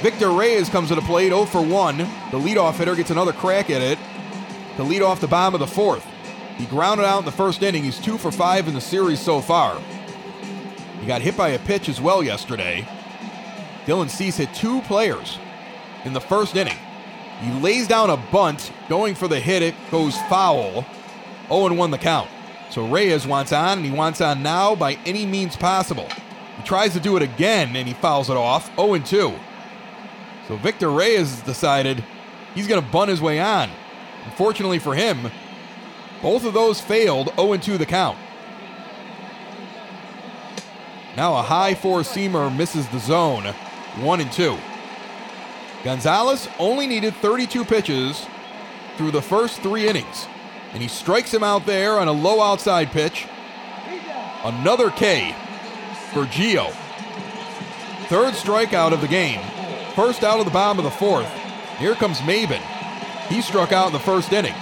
[0.00, 1.98] Victor Reyes comes to the plate 0 for 1.
[1.98, 2.04] The
[2.38, 3.98] leadoff hitter gets another crack at it
[4.76, 6.06] to lead off the bottom of the fourth.
[6.58, 7.84] He grounded out in the first inning.
[7.84, 9.80] He's 2 for 5 in the series so far.
[11.00, 12.86] He got hit by a pitch as well yesterday.
[13.86, 15.38] Dylan Cease hit two players
[16.06, 16.78] in the first inning.
[17.40, 19.62] He lays down a bunt, going for the hit.
[19.62, 20.86] It goes foul.
[21.48, 22.30] 0 1 the count.
[22.70, 26.08] So Reyes wants on, and he wants on now by any means possible.
[26.56, 28.74] He tries to do it again, and he fouls it off.
[28.76, 29.34] 0 2.
[30.48, 32.02] So Victor Reyes decided
[32.54, 33.70] he's going to bunt his way on.
[34.24, 35.30] Unfortunately for him,
[36.22, 38.16] both of those failed 0 2 the count.
[41.16, 44.56] Now a high four seamer misses the zone, 1 and 2.
[45.86, 48.26] Gonzalez only needed 32 pitches
[48.96, 50.26] through the first three innings,
[50.72, 53.28] and he strikes him out there on a low outside pitch.
[54.42, 55.32] Another K
[56.12, 56.72] for Gio.
[58.08, 59.40] Third strikeout of the game.
[59.94, 61.32] First out of the bottom of the fourth.
[61.78, 62.62] Here comes Maybin.
[63.28, 64.56] He struck out in the first inning.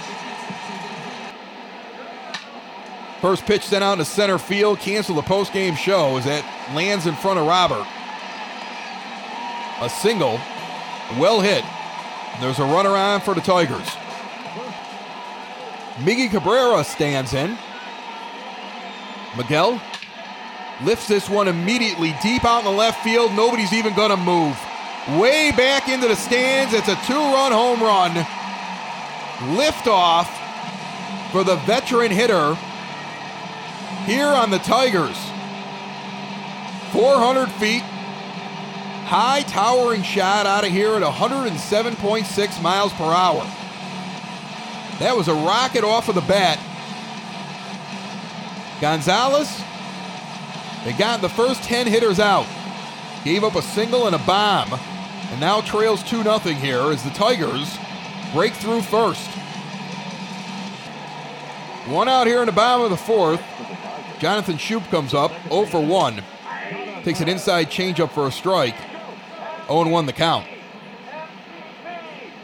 [3.19, 7.15] First pitch sent out to center field, cancel the post-game show as that lands in
[7.15, 7.87] front of Robert.
[9.81, 10.39] A single,
[11.17, 11.63] well hit.
[12.41, 13.87] There's a runner on for the Tigers.
[16.03, 17.57] Miggy Cabrera stands in.
[19.37, 19.81] Miguel
[20.83, 23.33] lifts this one immediately deep out in the left field.
[23.33, 24.57] Nobody's even going to move.
[25.19, 26.73] Way back into the stands.
[26.73, 28.11] It's a two run home run.
[29.55, 30.27] Liftoff
[31.31, 32.55] for the veteran hitter
[34.05, 35.17] here on the Tigers.
[36.91, 37.83] 400 feet.
[39.05, 43.43] High towering shot out of here at 107.6 miles per hour.
[44.97, 46.57] That was a rocket off of the bat.
[48.81, 49.61] Gonzalez,
[50.83, 52.47] they got the first 10 hitters out.
[53.23, 54.73] Gave up a single and a bomb.
[54.73, 57.77] And now trails 2 0 here as the Tigers
[58.33, 59.29] break through first.
[61.87, 63.43] One out here in the bottom of the fourth.
[64.17, 66.23] Jonathan Schoop comes up, 0 for 1.
[67.03, 68.75] Takes an inside changeup for a strike.
[69.67, 70.47] 0 1 the count.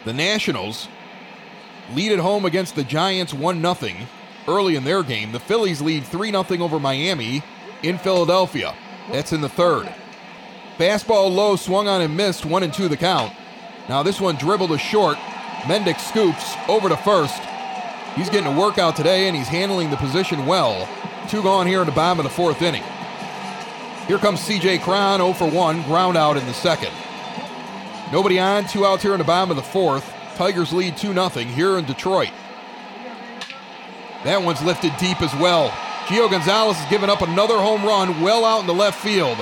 [0.06, 0.88] The Nationals
[1.94, 3.94] lead at home against the Giants 1 0
[4.48, 5.32] early in their game.
[5.32, 7.44] The Phillies lead 3 0 over Miami
[7.84, 8.76] in Philadelphia.
[9.12, 9.94] That's in the third.
[10.78, 13.34] Fastball low, swung on and missed, 1 and 2 the count.
[13.88, 15.18] Now this one dribbled a short.
[15.64, 17.40] Mendick scoops over to first.
[18.16, 20.90] He's getting a workout today and he's handling the position well.
[21.30, 22.84] Two gone here in the bottom of the fourth inning.
[24.08, 26.92] Here comes CJ Cron, 0 for 1, ground out in the second.
[28.12, 30.06] Nobody on, two outs here in the bottom of the fourth.
[30.36, 32.32] Tigers lead 2 0 here in Detroit.
[34.24, 35.70] That one's lifted deep as well.
[36.08, 39.38] Gio Gonzalez has given up another home run well out in the left field.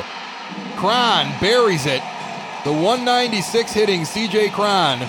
[0.75, 2.01] Cron buries it.
[2.63, 5.07] The 196 hitting CJ Cron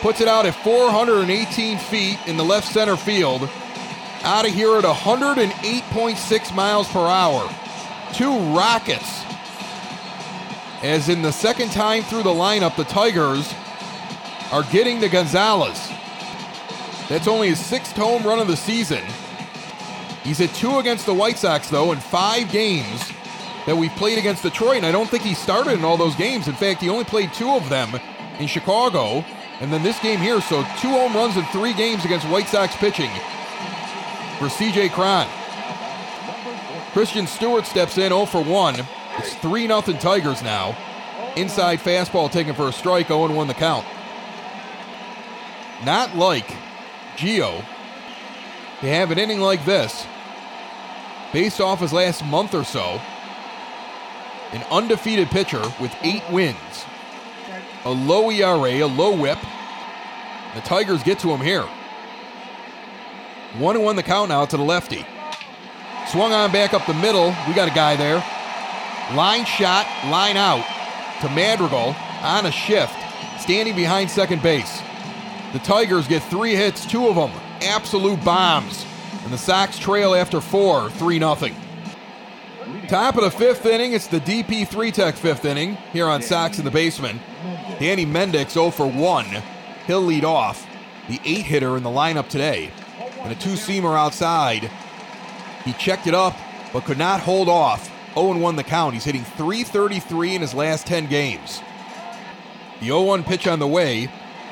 [0.00, 3.48] puts it out at 418 feet in the left center field.
[4.22, 7.48] Out of here at 108.6 miles per hour.
[8.14, 9.23] Two rockets.
[10.84, 13.54] As in the second time through the lineup, the Tigers
[14.52, 15.80] are getting to Gonzalez.
[17.08, 19.02] That's only his sixth home run of the season.
[20.24, 23.10] He's hit two against the White Sox, though, in five games
[23.64, 26.48] that we've played against Detroit, and I don't think he started in all those games.
[26.48, 27.98] In fact, he only played two of them
[28.38, 29.24] in Chicago,
[29.60, 30.42] and then this game here.
[30.42, 33.10] So two home runs in three games against White Sox pitching
[34.38, 35.26] for CJ Cron.
[36.92, 38.86] Christin Stewart steps in 0 for 1.
[39.18, 40.76] It's 3 0 Tigers now.
[41.36, 43.86] Inside fastball taken for a strike, 0 1 the count.
[45.84, 46.48] Not like
[47.16, 47.64] Gio
[48.80, 50.06] to have an inning like this,
[51.32, 53.00] based off his last month or so.
[54.52, 56.84] An undefeated pitcher with eight wins,
[57.84, 59.38] a low ERA, a low WHIP.
[60.54, 61.66] The Tigers get to him here.
[63.58, 65.04] 1 1 the count now to the lefty.
[66.08, 67.34] Swung on back up the middle.
[67.48, 68.24] We got a guy there.
[69.12, 70.64] Line shot, line out
[71.20, 72.94] to Madrigal on a shift,
[73.38, 74.80] standing behind second base.
[75.52, 77.30] The Tigers get three hits, two of them
[77.64, 78.84] absolute bombs.
[79.24, 81.36] And the Sox trail after four, 3 0.
[82.88, 86.64] Top of the fifth inning, it's the DP3 Tech fifth inning here on Sox in
[86.64, 87.20] the Basement.
[87.78, 89.26] Danny Mendick 0 for 1.
[89.86, 90.66] He'll lead off.
[91.08, 92.70] The eight hitter in the lineup today.
[93.20, 94.70] And a two seamer outside.
[95.64, 96.36] He checked it up,
[96.72, 97.90] but could not hold off.
[98.14, 98.94] 0 1 the count.
[98.94, 101.60] He's hitting 333 in his last 10 games.
[102.80, 104.10] The 0 1 pitch on the way,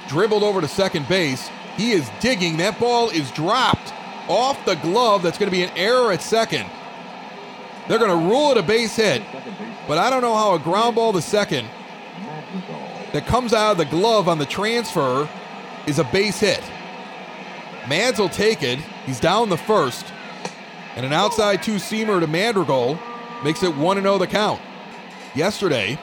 [0.09, 1.48] dribbled over to second base.
[1.77, 2.59] He is digging.
[2.59, 3.92] That ball is dropped
[4.29, 5.22] off the glove.
[5.22, 6.66] That's going to be an error at second.
[7.88, 9.22] They're going to rule it a base hit,
[9.88, 11.68] but I don't know how a ground ball to second
[13.12, 15.29] that comes out of the glove on the transfer
[15.87, 16.62] is a base hit.
[17.88, 18.79] Mads will take it.
[19.05, 20.07] He's down the first.
[20.94, 22.98] And an outside two seamer to Madrigal
[23.44, 24.61] makes it 1 0 the count.
[25.35, 25.98] Yesterday,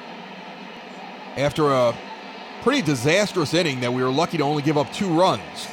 [1.38, 1.96] after a
[2.62, 5.68] pretty disastrous inning that we were lucky to only give up two runs,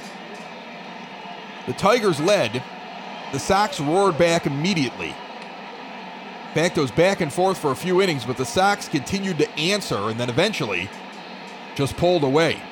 [1.67, 2.63] the Tigers led.
[3.33, 5.09] The Sox roared back immediately.
[5.09, 9.37] In fact, it was back and forth for a few innings, but the Sox continued
[9.39, 10.89] to answer and then eventually
[11.75, 12.63] just pulled away.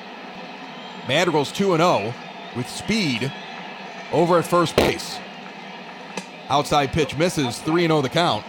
[1.07, 2.13] Madrigal's 2 0
[2.55, 3.31] with speed
[4.11, 5.19] over at first base.
[6.49, 8.45] Outside pitch misses, 3 0 the count.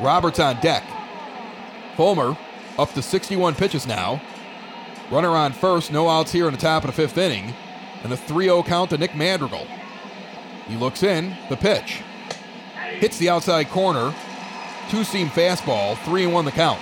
[0.00, 0.84] Roberts on deck.
[1.96, 2.36] Fulmer
[2.78, 4.20] up to 61 pitches now.
[5.10, 7.54] Runner on first, no outs here in the top of the fifth inning.
[8.02, 9.66] And a 3 0 count to Nick Madrigal.
[10.66, 12.02] He looks in, the pitch.
[12.98, 14.14] Hits the outside corner.
[14.88, 16.80] Two seam fastball, 3 and 1 the count.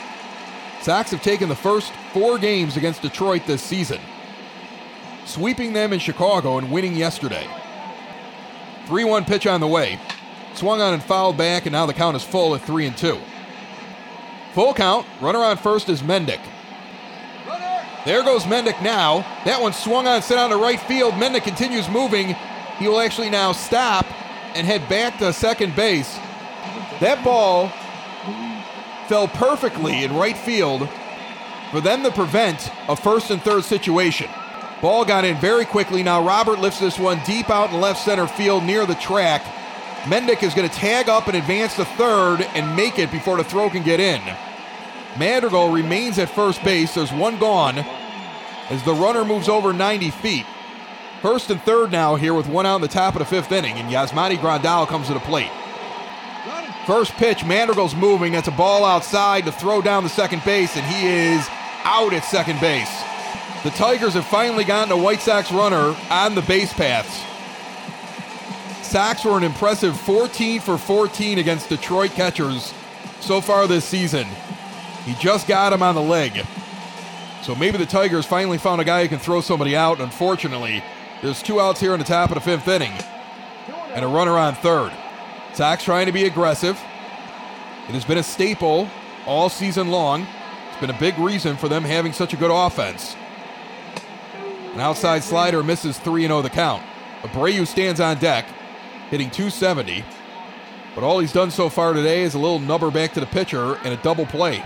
[0.81, 4.01] Sox have taken the first four games against Detroit this season,
[5.25, 7.47] sweeping them in Chicago and winning yesterday.
[8.87, 9.99] 3 1 pitch on the way.
[10.59, 13.17] Swung on and fouled back, and now the count is full at 3 and 2.
[14.55, 15.07] Full count.
[15.21, 16.41] Runner on first is Mendick.
[18.05, 19.21] There goes Mendick now.
[19.45, 21.15] That one swung on, sent out to right field.
[21.15, 22.35] Mendick continues moving.
[22.81, 24.05] He will actually now stop
[24.57, 26.13] and head back to second base.
[26.99, 27.69] That ball
[29.07, 30.89] fell perfectly in right field
[31.71, 34.29] for them to prevent a first and third situation.
[34.83, 36.03] Ball got in very quickly.
[36.03, 39.55] Now Robert lifts this one deep out in left center field near the track.
[40.05, 43.45] Mendick is going to tag up and advance to third and make it before the
[43.45, 44.23] throw can get in.
[45.19, 46.95] Madrigal remains at first base.
[46.95, 47.79] There's one gone
[48.71, 50.47] as the runner moves over 90 feet.
[51.21, 53.77] First and third now here with one out in the top of the fifth inning,
[53.77, 55.51] and Yasmani Grandal comes to the plate.
[56.87, 58.33] First pitch, Madrigal's moving.
[58.33, 61.47] That's a ball outside to throw down the second base, and he is
[61.85, 63.03] out at second base.
[63.65, 67.21] The Tigers have finally gotten a White Sox runner on the base paths.
[68.89, 72.73] Sox were an impressive 14 for 14 against Detroit catchers
[73.21, 74.27] so far this season.
[75.05, 76.47] He just got him on the leg.
[77.43, 80.01] So maybe the Tigers finally found a guy who can throw somebody out.
[80.01, 80.83] Unfortunately,
[81.21, 82.93] there's two outs here in the top of the fifth inning
[83.93, 84.91] and a runner on third.
[85.53, 86.81] Sox trying to be aggressive.
[87.89, 88.89] It has been a staple
[89.27, 90.27] all season long.
[90.71, 93.17] It's been a big reason for them having such a good offense.
[94.73, 96.83] An outside slider misses 3 0 the count.
[97.23, 98.47] Abreu stands on deck,
[99.11, 100.05] hitting 270.
[100.95, 103.77] But all he's done so far today is a little nubber back to the pitcher
[103.85, 104.63] and a double play.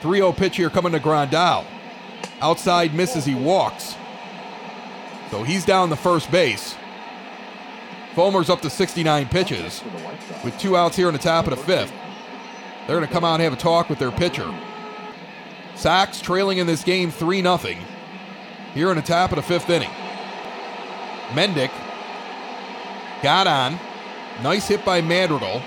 [0.00, 1.64] 3 0 pitch here coming to Grandal.
[2.40, 3.96] Outside misses, he walks.
[5.30, 6.76] So he's down the first base.
[8.14, 9.82] Fulmer's up to 69 pitches
[10.44, 11.92] with two outs here in the top of the fifth.
[12.86, 14.52] They're going to come out and have a talk with their pitcher.
[15.74, 17.56] Sox trailing in this game 3 0
[18.74, 19.90] here in the top of the fifth inning.
[21.30, 21.70] Mendick
[23.22, 23.78] got on.
[24.42, 25.62] Nice hit by Madrigal.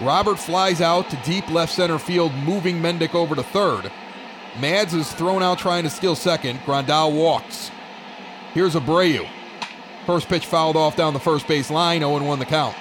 [0.00, 3.90] Robert flies out to deep left center field, moving Mendick over to third.
[4.60, 6.58] Mads is thrown out trying to steal second.
[6.60, 7.70] Grandal walks.
[8.54, 9.28] Here's Abreu.
[10.06, 12.76] First pitch fouled off down the first base line, 0 1 the count.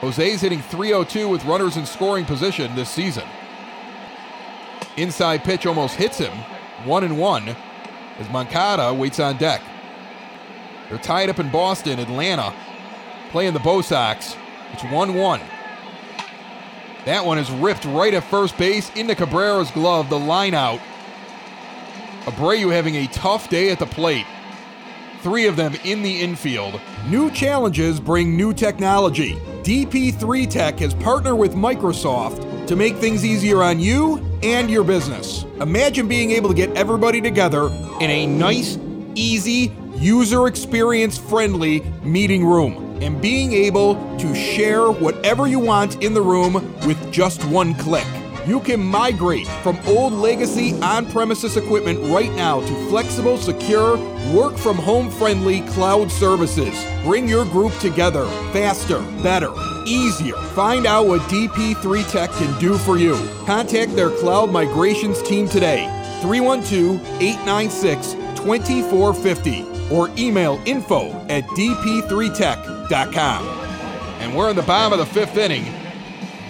[0.00, 3.24] Jose's hitting 302 with runners in scoring position this season.
[4.96, 6.32] Inside pitch almost hits him,
[6.84, 7.56] 1 and 1,
[8.18, 9.62] as Moncada waits on deck.
[10.88, 12.54] They're tied up in Boston, Atlanta,
[13.36, 14.34] playing the Bo Sox.
[14.72, 15.40] It's 1 1.
[17.04, 20.80] That one is ripped right at first base into Cabrera's glove, the line out.
[22.24, 24.24] Abreu having a tough day at the plate
[25.20, 26.80] three of them in the infield.
[27.08, 29.34] New challenges bring new technology.
[29.64, 35.44] DP3 Tech has partnered with Microsoft to make things easier on you and your business.
[35.60, 37.66] Imagine being able to get everybody together
[38.00, 38.78] in a nice,
[39.14, 46.14] easy, user experience friendly meeting room and being able to share whatever you want in
[46.14, 46.54] the room
[46.86, 48.06] with just one click.
[48.46, 53.98] You can migrate from old legacy on premises equipment right now to flexible, secure,
[54.32, 56.86] work from home friendly cloud services.
[57.02, 59.52] Bring your group together faster, better,
[59.84, 60.36] easier.
[60.54, 63.16] Find out what DP3 Tech can do for you.
[63.46, 65.86] Contact their cloud migrations team today.
[66.22, 72.75] 312 896 2450 or email info at dp3tech.com.
[74.20, 75.72] And we're in the bottom of the fifth inning.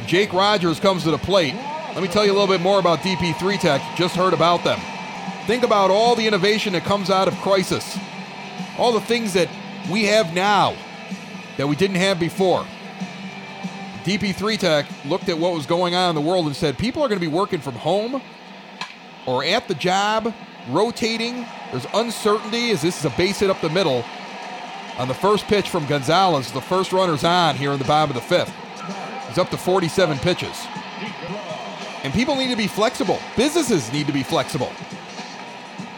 [0.06, 1.54] Jake Rogers comes to the plate.
[1.54, 3.82] Let me tell you a little bit more about DP3 Tech.
[3.96, 4.78] Just heard about them.
[5.46, 7.98] Think about all the innovation that comes out of crisis,
[8.78, 9.48] all the things that
[9.90, 10.76] we have now
[11.56, 12.66] that we didn't have before.
[14.04, 17.08] DP3 Tech looked at what was going on in the world and said people are
[17.08, 18.20] going to be working from home
[19.26, 20.32] or at the job,
[20.68, 21.46] rotating.
[21.72, 24.04] There's uncertainty as this is a base hit up the middle.
[24.98, 28.22] On the first pitch from Gonzalez, the first runner's on here in the bottom of
[28.22, 28.54] the fifth.
[29.28, 30.66] He's up to 47 pitches.
[32.02, 33.18] And people need to be flexible.
[33.36, 34.72] Businesses need to be flexible.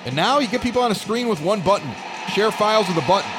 [0.05, 1.91] And now you get people on a screen with one button,
[2.33, 3.31] share files with a button,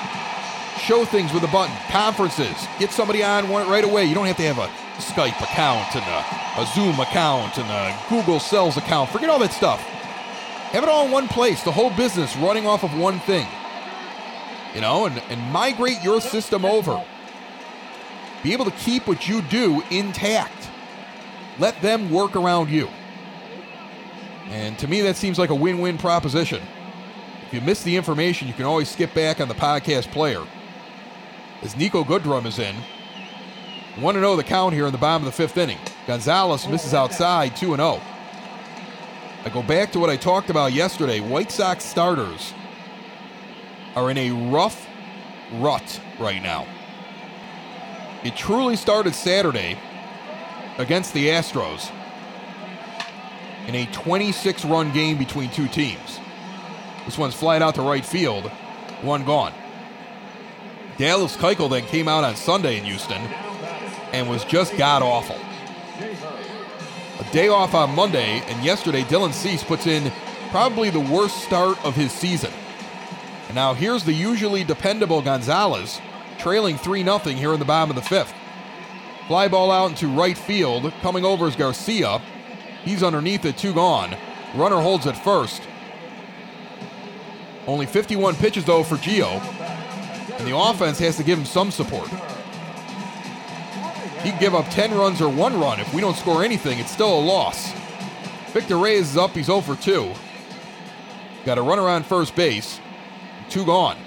[0.80, 4.06] show things with a button, conferences, get somebody on one right away.
[4.06, 4.70] You don't have to have a
[5.02, 9.10] Skype account and a, a Zoom account and a Google Sales account.
[9.10, 9.82] Forget all that stuff.
[10.72, 13.48] Have it all in one place, the whole business running off of one thing.
[14.74, 17.04] You know, and, and migrate your system over.
[18.44, 20.70] Be able to keep what you do intact.
[21.58, 22.88] Let them work around you.
[24.50, 26.62] And to me, that seems like a win win proposition.
[27.48, 30.46] If you miss the information, you can always skip back on the podcast player.
[31.62, 32.76] As Niko Goodrum is in,
[33.96, 35.80] 1 0 the count here in the bottom of the fifth inning.
[36.08, 38.02] Gonzalez misses outside 2 0.
[39.46, 41.20] I go back to what I talked about yesterday.
[41.20, 42.54] White Sox starters
[44.00, 44.88] are in a rough
[45.56, 46.66] rut right now.
[48.24, 49.78] It truly started Saturday
[50.78, 51.92] against the Astros
[53.68, 56.20] in a 26 run game between two teams.
[57.06, 58.46] This one's flied out to right field,
[59.02, 59.54] one gone.
[60.98, 63.22] Dallas Keuchel then came out on Sunday in Houston
[64.14, 65.38] and was just god awful.
[67.20, 70.10] a day off on Monday, and yesterday Dylan Cease puts in
[70.52, 72.52] probably the worst start of his season.
[73.50, 76.00] And now here's the usually dependable Gonzalez,
[76.38, 78.32] trailing 3 0 here in the bottom of the fifth.
[79.28, 80.94] Fly ball out into right field.
[81.02, 82.22] Coming over is Garcia.
[82.86, 84.16] He's underneath it, two gone.
[84.54, 85.64] Runner holds at first.
[87.66, 89.42] Only 51 pitches, though, for Gio.
[90.38, 92.08] And the offense has to give him some support.
[94.22, 95.80] He can give up 10 runs or one run.
[95.80, 97.74] If we don't score anything, it's still a loss.
[98.52, 99.32] Victor Reyes is up.
[99.32, 100.12] He's 0 for 2.
[101.46, 102.80] Got a runner on first base.
[103.50, 103.98] Two gone.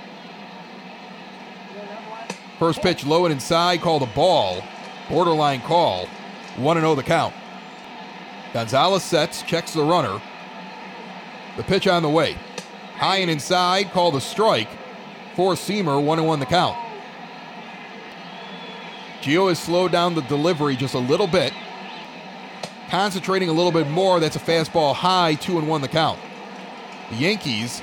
[2.58, 4.62] First pitch low and inside, called a ball.
[5.08, 6.06] Borderline call.
[6.56, 7.34] 1 0 the count.
[8.52, 10.20] Gonzalez sets, checks the runner.
[11.56, 12.36] The pitch on the way.
[12.96, 14.68] High and inside, called a strike.
[15.34, 16.76] Four seamer, 1 and 1 the count.
[19.22, 21.52] Gio has slowed down the delivery just a little bit.
[22.90, 24.20] Concentrating a little bit more.
[24.20, 26.20] That's a fastball high, 2 and 1 the count.
[27.10, 27.82] The Yankees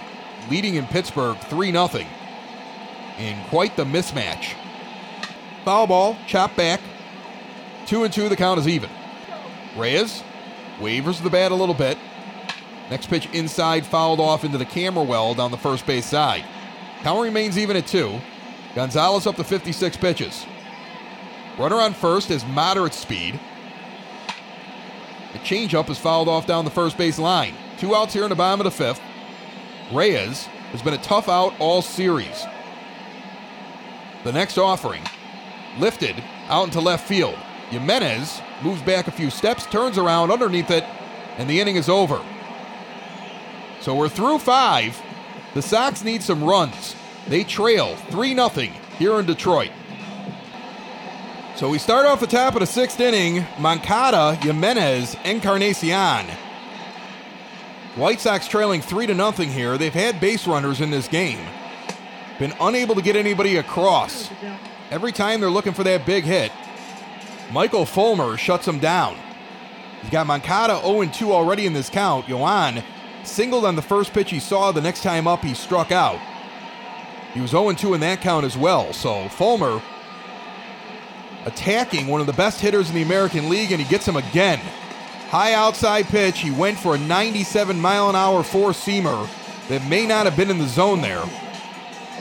[0.50, 1.88] leading in Pittsburgh 3 0.
[3.20, 4.56] In quite the mismatch.
[5.66, 6.80] Foul ball, chop back.
[7.86, 8.90] 2 and 2, the count is even.
[9.76, 10.24] Reyes
[10.80, 11.98] wavers the bat a little bit.
[12.90, 16.44] Next pitch inside, fouled off into the camera well down the first base side.
[17.02, 18.20] Count remains even at 2.
[18.76, 20.46] Gonzalez up to 56 pitches.
[21.58, 23.40] Runner on first has moderate speed.
[25.34, 27.54] The changeup is fouled off down the first base line.
[27.78, 29.02] Two outs here in the bottom of the fifth.
[29.92, 32.46] Reyes has been a tough out all series.
[34.24, 35.04] The next offering,
[35.80, 36.16] lifted
[36.48, 37.36] out into left field.
[37.70, 40.84] Jimenez moves back a few steps, turns around underneath it,
[41.38, 42.24] and the inning is over.
[43.82, 45.02] So we're through five.
[45.54, 46.96] The Sox need some runs.
[47.28, 48.50] They trail 3 0
[48.98, 49.72] here in Detroit.
[51.56, 53.46] So we start off the top of the sixth inning.
[53.58, 56.28] Moncada, Jimenez, Encarnacion.
[58.00, 59.78] White Sox trailing 3 to nothing here.
[59.78, 61.39] They've had base runners in this game.
[62.39, 64.30] Been unable to get anybody across.
[64.89, 66.52] Every time they're looking for that big hit,
[67.52, 69.18] Michael Fulmer shuts them down.
[70.02, 72.26] He's got Moncada 0 2 already in this count.
[72.28, 72.84] Yoan
[73.24, 74.72] singled on the first pitch he saw.
[74.72, 76.20] The next time up, he struck out.
[77.34, 78.93] He was 0 2 in that count as well.
[78.93, 79.82] So Fulmer
[81.45, 84.62] attacking one of the best hitters in the American League, and he gets him again.
[85.30, 86.40] High outside pitch.
[86.40, 89.30] He went for a 97 mile an hour four seamer
[89.68, 91.24] that may not have been in the zone there.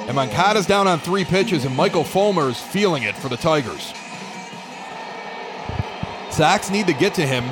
[0.01, 3.93] And Moncada's down on three pitches, and Michael Fulmer is feeling it for the Tigers.
[6.31, 7.45] Sox need to get to him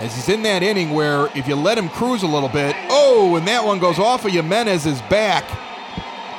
[0.00, 3.36] as he's in that inning where if you let him cruise a little bit, oh,
[3.36, 5.44] and that one goes off of Jimenez's back.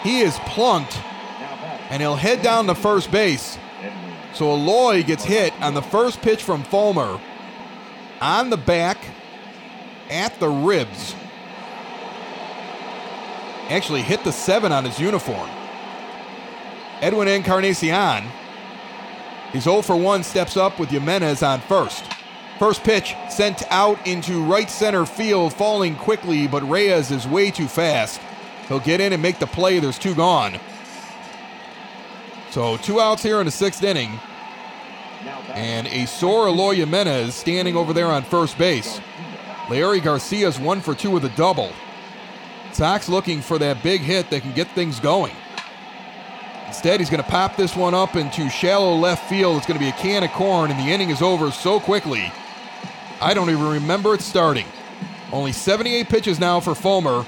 [0.03, 0.99] He is plunked,
[1.89, 3.56] and he'll head down to first base.
[4.34, 7.19] So Eloy gets hit on the first pitch from Fulmer
[8.21, 8.97] on the back
[10.09, 11.15] at the ribs.
[13.69, 15.49] Actually hit the seven on his uniform.
[17.01, 18.23] Edwin Encarnacion
[19.53, 22.03] He's 0 for 1, steps up with Jimenez on first.
[22.59, 27.67] First pitch sent out into right center field, falling quickly, but Reyes is way too
[27.67, 28.19] fast.
[28.67, 29.80] He'll get in and make the play.
[29.80, 30.59] There's two gone.
[32.51, 34.19] So two outs here in the sixth inning.
[35.53, 39.01] And a sore Eloy Jimenez standing over there on first base.
[39.67, 41.71] Leury Garcia's one for two with a double.
[42.71, 45.33] Sox looking for that big hit that can get things going.
[46.67, 49.57] Instead, he's going to pop this one up into shallow left field.
[49.57, 52.31] It's going to be a can of corn, and the inning is over so quickly.
[53.19, 54.67] I don't even remember it starting.
[55.31, 57.25] Only 78 pitches now for Fulmer,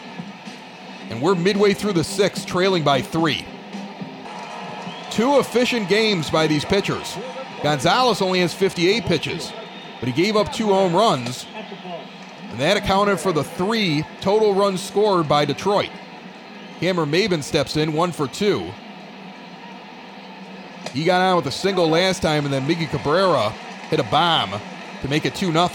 [1.10, 3.46] and we're midway through the sixth, trailing by three.
[5.20, 7.18] Two efficient games by these pitchers.
[7.62, 9.52] Gonzalez only has 58 pitches,
[10.00, 11.46] but he gave up two home runs,
[12.50, 15.90] and that accounted for the three total runs scored by Detroit.
[16.80, 18.72] Cameron Maybin steps in, one for two.
[20.94, 23.50] He got on with a single last time, and then Miggy Cabrera
[23.90, 24.58] hit a bomb
[25.02, 25.70] to make it 2 0.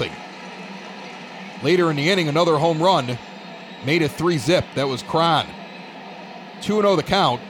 [1.63, 3.19] Later in the inning, another home run
[3.85, 4.65] made it 3 zip.
[4.75, 5.47] That was Cron.
[6.63, 7.43] 2 0 the count.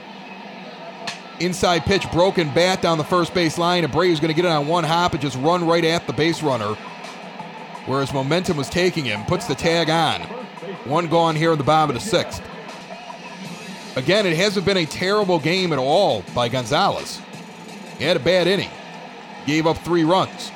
[1.39, 3.83] Inside pitch, broken bat down the first base line.
[3.83, 6.41] Abreu's going to get it on one hop and just run right at the base
[6.41, 6.75] runner.
[7.85, 10.21] Whereas momentum was taking him, puts the tag on.
[10.85, 12.41] One gone here in the bottom of the sixth.
[13.95, 17.21] Again, it hasn't been a terrible game at all by Gonzalez.
[17.97, 18.71] He had a bad inning.
[19.45, 20.51] Gave up three runs.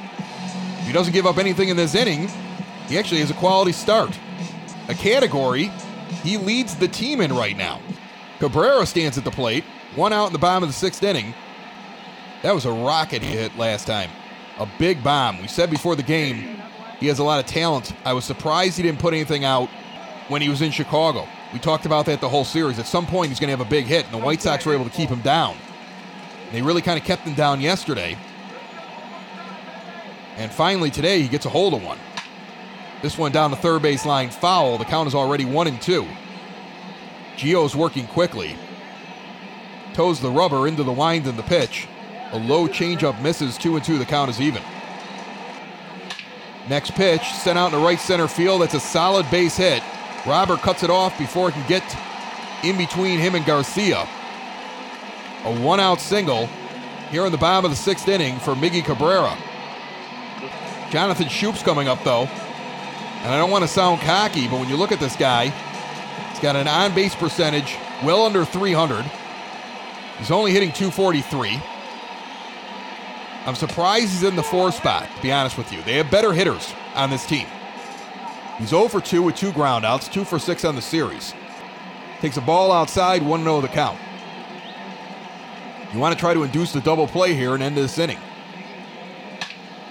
[0.84, 2.30] He doesn't give up anything in this inning,
[2.88, 4.18] he actually has a quality start.
[4.88, 5.72] A category
[6.24, 7.80] he leads the team in right now.
[8.40, 9.64] Cabrera stands at the plate,
[10.00, 11.36] one out in the bottom of the sixth inning.
[12.42, 14.10] That was a rocket he hit last time.
[14.58, 15.42] a big bomb.
[15.42, 16.62] We said before the game
[17.00, 17.94] he has a lot of talent.
[18.06, 19.70] I was surprised he didn't put anything out
[20.30, 21.28] when he was in Chicago.
[21.54, 22.80] We talked about that the whole series.
[22.80, 24.74] At some point, he's going to have a big hit, and the White Sox were
[24.74, 25.58] able to keep him down.
[26.52, 28.18] They really kind of kept him down yesterday.
[30.38, 31.98] And finally, today, he gets a hold of one.
[33.02, 34.78] This one down the third base line foul.
[34.78, 36.08] The count is already one and two.
[37.38, 38.56] Gio's working quickly.
[40.00, 41.86] Toes the rubber into the wind and the pitch.
[42.32, 43.98] A low changeup misses two and two.
[43.98, 44.62] The count is even.
[46.70, 48.62] Next pitch, sent out in the right center field.
[48.62, 49.84] That's a solid base hit.
[50.26, 51.84] Robert cuts it off before it can get
[52.64, 54.08] in between him and Garcia.
[55.44, 56.46] A one out single
[57.12, 59.38] here in the bottom of the sixth inning for Miggy Cabrera.
[60.92, 62.24] Jonathan Schoop's coming up though.
[62.24, 65.50] And I don't want to sound cocky, but when you look at this guy,
[66.30, 69.04] he's got an on base percentage well under 300.
[70.20, 71.62] He's only hitting 243.
[73.46, 75.82] I'm surprised he's in the four spot, to be honest with you.
[75.84, 77.48] They have better hitters on this team.
[78.58, 81.34] He's 0 for 2 with two groundouts, 2 for 6 on the series.
[82.20, 83.98] Takes a ball outside, 1 0 the count.
[85.94, 88.20] You want to try to induce the double play here and end this inning.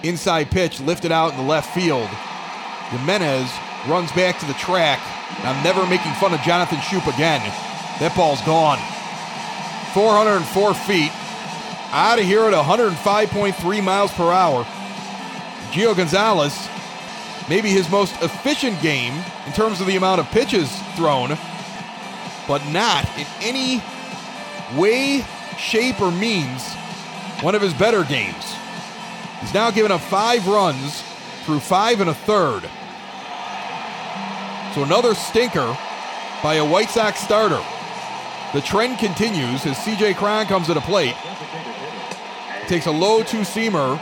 [0.03, 2.07] Inside pitch lifted out in the left field.
[2.91, 3.51] Jimenez
[3.87, 4.99] runs back to the track.
[5.43, 7.41] I'm never making fun of Jonathan Schoop again.
[7.99, 8.79] That ball's gone.
[9.93, 11.11] 404 feet.
[11.91, 14.63] Out of here at 105.3 miles per hour.
[15.71, 16.69] Gio Gonzalez,
[17.49, 19.13] maybe his most efficient game
[19.45, 21.29] in terms of the amount of pitches thrown,
[22.47, 23.83] but not in any
[24.77, 25.25] way,
[25.57, 26.73] shape, or means
[27.41, 28.55] one of his better games.
[29.41, 31.03] He's now given up five runs
[31.45, 32.69] through five and a third.
[34.75, 35.77] So another stinker
[36.43, 37.63] by a White Sox starter.
[38.51, 41.15] The trend continues as CJ Cron comes to the plate.
[42.67, 43.99] Takes a low two seamer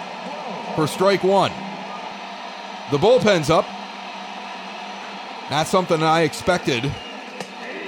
[0.75, 1.51] for strike one.
[2.89, 3.65] The bullpen's up.
[5.51, 6.89] Not something I expected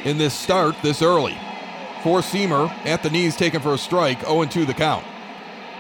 [0.04, 1.38] in this start this early.
[2.04, 5.06] Four seamer at the knees taken for a strike, 0 2 the count.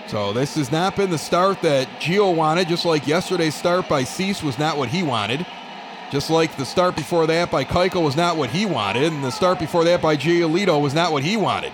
[0.07, 4.05] So this has not been the start that Gio wanted, just like yesterday's start by
[4.05, 5.45] Cease was not what he wanted.
[6.11, 9.29] Just like the start before that by Keuchel was not what he wanted, and the
[9.29, 11.71] start before that by Giolito was not what he wanted.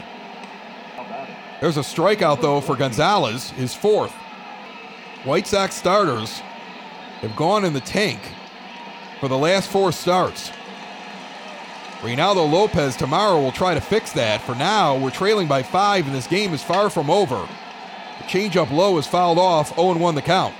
[1.61, 4.11] There's a strikeout, though, for Gonzalez, his fourth.
[5.23, 6.39] White Sox starters
[7.21, 8.19] have gone in the tank
[9.21, 10.51] for the last four starts.
[12.01, 14.41] Reynaldo Lopez tomorrow will try to fix that.
[14.41, 17.47] For now, we're trailing by five, and this game is far from over.
[18.17, 20.53] The changeup low is fouled off, 0 1 the count.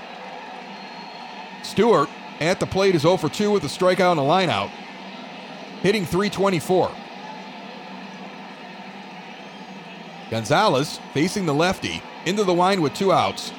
[1.62, 2.08] Stewart
[2.40, 4.70] at the plate is 0 for 2 with a strikeout and a lineout,
[5.82, 6.90] hitting 324.
[10.30, 13.52] Gonzalez facing the lefty into the line with two outs.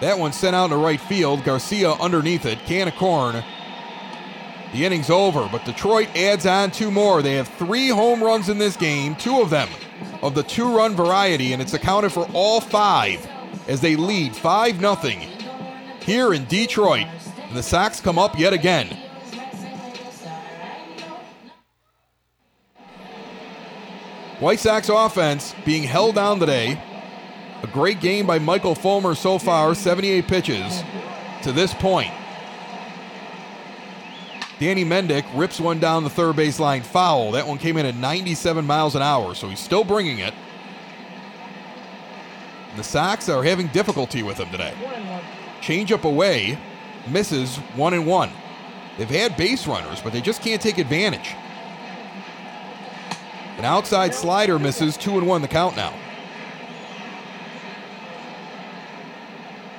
[0.00, 1.42] That one sent out to right field.
[1.42, 2.58] Garcia underneath it.
[2.60, 3.42] Can of corn.
[4.72, 7.22] The inning's over, but Detroit adds on two more.
[7.22, 9.68] They have three home runs in this game, two of them
[10.22, 13.26] of the two run variety, and it's accounted for all five
[13.68, 14.96] as they lead 5 0
[16.00, 17.06] here in Detroit.
[17.56, 18.86] And the Sox come up yet again.
[24.40, 26.78] White Sox offense being held down today.
[27.62, 30.82] A great game by Michael Fulmer so far, 78 pitches
[31.44, 32.12] to this point.
[34.58, 37.30] Danny Mendick rips one down the third baseline foul.
[37.30, 40.34] That one came in at 97 miles an hour, so he's still bringing it.
[42.68, 44.74] And the Sox are having difficulty with him today.
[45.62, 46.58] Change up away,
[47.08, 48.30] misses one and one.
[48.98, 51.34] They've had base runners, but they just can't take advantage.
[53.58, 55.94] An outside slider misses two and one the count now.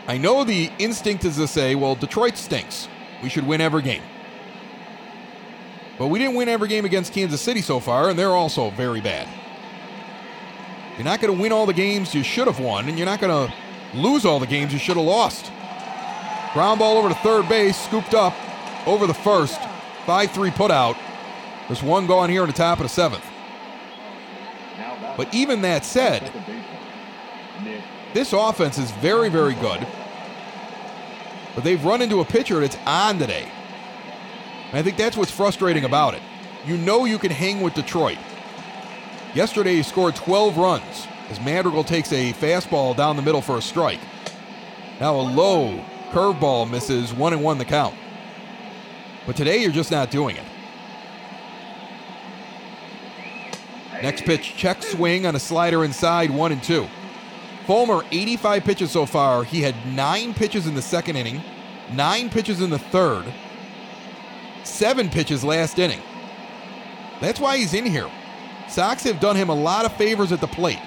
[0.08, 2.88] I know the instinct is to say, well, Detroit stinks.
[3.22, 4.04] We should win every game.
[5.98, 9.02] But we didn't win every game against Kansas City so far, and they're also very
[9.02, 9.28] bad.
[10.96, 13.20] You're not going to win all the games you should have won, and you're not
[13.20, 13.54] going to
[13.98, 15.52] lose all the games you should have lost.
[16.58, 18.34] Ground ball over to third base, scooped up
[18.88, 19.62] over the first.
[20.08, 20.98] 5 3 put out.
[21.68, 23.24] There's one going here in the top of the seventh.
[25.16, 26.32] But even that said,
[28.12, 29.86] this offense is very, very good.
[31.54, 33.48] But they've run into a pitcher that's on today.
[34.70, 36.24] And I think that's what's frustrating about it.
[36.66, 38.18] You know you can hang with Detroit.
[39.36, 43.62] Yesterday he scored 12 runs as Madrigal takes a fastball down the middle for a
[43.62, 44.00] strike.
[45.00, 47.96] Now a low curveball misses one and one the count.
[49.26, 50.46] But today you're just not doing it.
[54.02, 56.88] Next pitch, check swing on a slider inside, one and two.
[57.66, 59.44] Fulmer, 85 pitches so far.
[59.44, 61.42] He had nine pitches in the second inning,
[61.92, 63.26] nine pitches in the third,
[64.64, 66.02] seven pitches last inning.
[67.20, 68.10] That's why he's in here.
[68.70, 70.80] Sox have done him a lot of favors at the plate.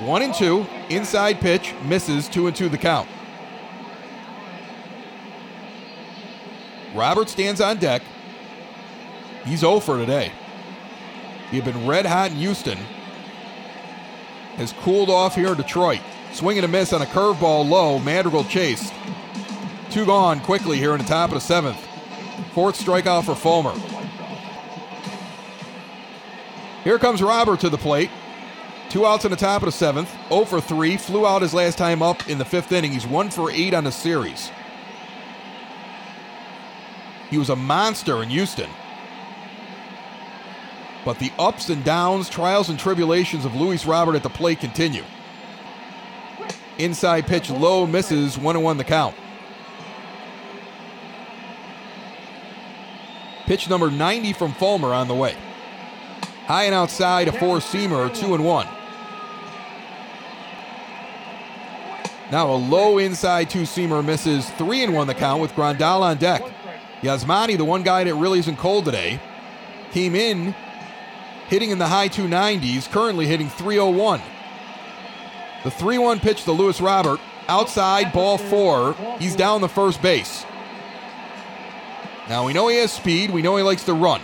[0.00, 3.08] One and two, inside pitch, misses, two and two the count.
[6.94, 8.02] Robert stands on deck.
[9.44, 10.32] He's 0 for today.
[11.50, 12.78] He had been red hot in Houston.
[14.56, 16.00] Has cooled off here in Detroit.
[16.32, 17.98] Swing and a miss on a curveball low.
[17.98, 18.92] Madrigal chased.
[19.90, 21.78] Two gone quickly here in the top of the seventh.
[22.52, 23.74] Fourth strikeout for Fulmer.
[26.84, 28.10] Here comes Robert to the plate.
[28.90, 30.10] Two outs in the top of the seventh.
[30.28, 30.96] 0 for 3.
[30.96, 32.92] Flew out his last time up in the fifth inning.
[32.92, 34.50] He's 1 for 8 on the series.
[37.30, 38.70] He was a monster in Houston.
[41.04, 45.04] But the ups and downs, trials and tribulations of Luis Robert at the plate continue.
[46.78, 49.14] Inside pitch low misses, 1 1 the count.
[53.44, 55.34] Pitch number 90 from Fulmer on the way.
[56.46, 58.68] High and outside, a four seamer, 2 and 1.
[62.30, 66.18] Now a low inside two seamer misses, 3 and 1 the count with Grandal on
[66.18, 66.42] deck.
[67.00, 69.20] Yasmani, the one guy that really isn't cold today,
[69.92, 70.54] came in
[71.48, 74.20] hitting in the high 290s, currently hitting 301.
[75.64, 78.94] The 3 1 pitch to Luis Robert, outside, ball four.
[79.18, 80.44] He's down the first base.
[82.28, 84.20] Now we know he has speed, we know he likes to run.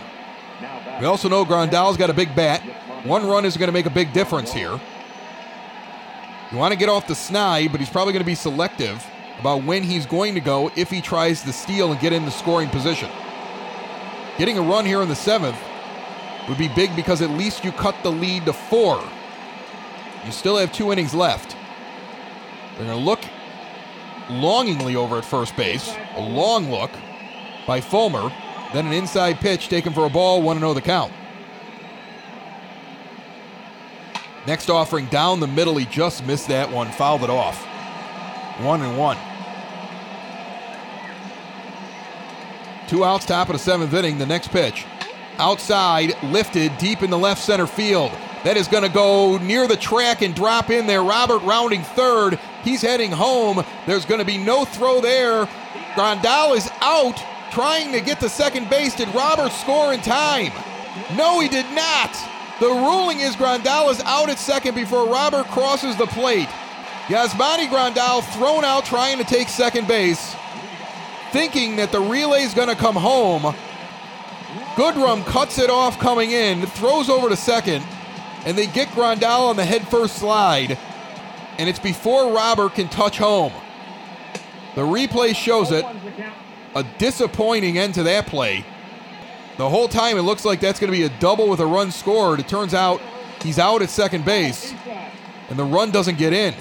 [0.99, 2.61] We also know Grandal's got a big bat.
[3.03, 4.79] One run is going to make a big difference here.
[6.51, 9.05] You want to get off the snide, but he's probably going to be selective
[9.39, 12.31] about when he's going to go if he tries to steal and get in the
[12.31, 13.09] scoring position.
[14.37, 15.57] Getting a run here in the seventh
[16.47, 19.03] would be big because at least you cut the lead to four.
[20.25, 21.55] You still have two innings left.
[22.77, 23.21] They're going to look
[24.29, 25.95] longingly over at first base.
[26.15, 26.91] A long look
[27.65, 28.31] by Fulmer.
[28.73, 31.13] Then an inside pitch taken for a ball, 1 0 the count.
[34.47, 37.65] Next offering down the middle, he just missed that one, fouled it off.
[38.61, 39.17] One and one.
[42.87, 44.19] Two outs, top of the seventh inning.
[44.19, 44.85] The next pitch.
[45.37, 48.11] Outside, lifted deep in the left center field.
[48.43, 51.03] That is going to go near the track and drop in there.
[51.03, 52.39] Robert rounding third.
[52.63, 53.65] He's heading home.
[53.87, 55.49] There's going to be no throw there.
[55.95, 57.17] Grandal is out,
[57.51, 58.95] trying to get to second base.
[58.95, 60.51] Did Robert score in time?
[61.17, 62.15] No, he did not.
[62.59, 66.47] The ruling is Grandal is out at second before Robert crosses the plate.
[67.07, 70.33] Yasmani Grandal thrown out trying to take second base,
[71.31, 73.53] thinking that the relay is going to come home.
[74.75, 77.83] Goodrum cuts it off coming in, throws over to second,
[78.45, 80.77] and they get Grandal on the head first slide,
[81.57, 83.51] and it's before Robert can touch home.
[84.75, 85.85] The replay shows it.
[86.73, 88.65] A disappointing end to that play.
[89.57, 91.91] The whole time it looks like that's going to be a double with a run
[91.91, 92.39] scored.
[92.39, 93.01] It turns out
[93.41, 94.73] he's out at second base,
[95.49, 96.53] and the run doesn't get in.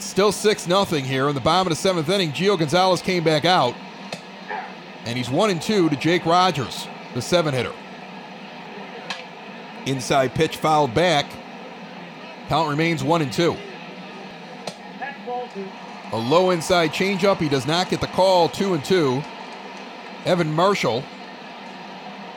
[0.00, 2.32] Still 6 0 here in the bottom of the seventh inning.
[2.32, 3.74] Gio Gonzalez came back out,
[5.04, 7.72] and he's 1 and 2 to Jake Rogers, the seven hitter.
[9.86, 11.26] Inside pitch fouled back.
[12.48, 13.56] Count remains 1 and 2.
[16.12, 17.38] A low inside changeup.
[17.38, 18.48] He does not get the call.
[18.48, 19.22] 2 and 2.
[20.24, 21.02] Evan Marshall,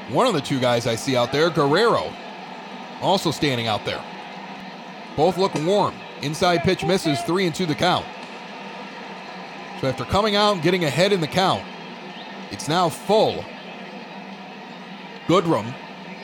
[0.09, 2.13] one of the two guys I see out there, Guerrero,
[3.01, 4.03] also standing out there.
[5.15, 5.95] Both look warm.
[6.21, 8.05] Inside pitch misses, three and two the count.
[9.81, 11.63] So after coming out and getting ahead in the count,
[12.51, 13.43] it's now full.
[15.27, 15.73] Goodrum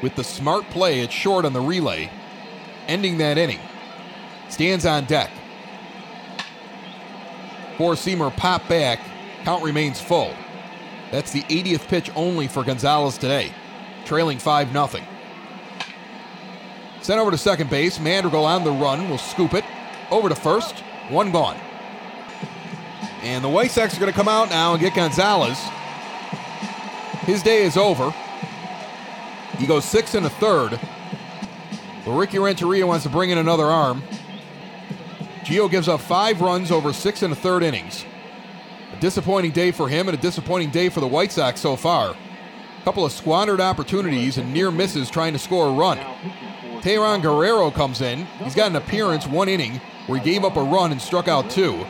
[0.02, 2.10] with the smart play at short on the relay,
[2.88, 3.60] ending that inning.
[4.50, 5.32] Stands on deck.
[7.78, 9.00] Four seamer pop back.
[9.44, 10.34] Count remains full.
[11.12, 13.54] That's the 80th pitch only for Gonzalez today,
[14.06, 14.88] trailing 5 0.
[17.02, 18.00] Sent over to second base.
[18.00, 19.66] Madrigal on the run will scoop it.
[20.10, 20.80] Over to first.
[21.10, 21.60] One gone.
[23.24, 25.60] And the White Sox are going to come out now and get Gonzalez.
[27.26, 28.14] His day is over.
[29.58, 30.80] He goes six and a third.
[32.04, 34.02] But Ricky Renteria wants to bring in another arm.
[35.44, 38.06] Gio gives up five runs over six and a third innings.
[38.96, 42.16] A disappointing day for him and a disappointing day for the White Sox so far.
[42.84, 46.00] Couple of squandered opportunities and near misses trying to score a run.
[46.82, 48.26] Tayron Guerrero comes in.
[48.44, 51.50] He's got an appearance one inning where he gave up a run and struck out
[51.52, 51.86] two.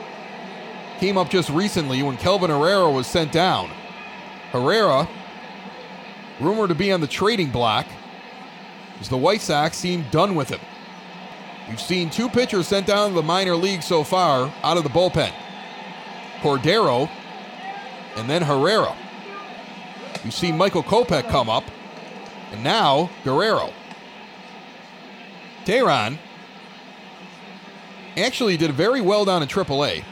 [0.99, 3.69] Came up just recently when Kelvin Herrera was sent down.
[4.51, 5.07] Herrera,
[6.41, 7.87] rumored to be on the trading block,
[8.99, 10.59] as the White Sox seem done with him.
[11.69, 14.89] We've seen two pitchers sent down to the minor league so far out of the
[14.89, 15.31] bullpen
[16.41, 17.09] Cordero
[18.17, 18.95] and then Herrera.
[20.23, 21.63] We've seen Michael Kopech come up,
[22.51, 23.73] and now Guerrero.
[25.65, 26.17] Tayron
[28.17, 30.03] actually did very well down in AAA.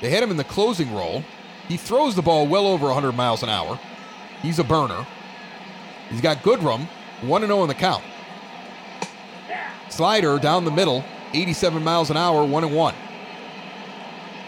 [0.00, 1.24] They had him in the closing role.
[1.68, 3.78] He throws the ball well over 100 miles an hour.
[4.42, 5.06] He's a burner.
[6.10, 6.86] He's got Goodrum,
[7.22, 8.04] 1 0 in the count.
[9.88, 12.94] Slider down the middle, 87 miles an hour, 1 1.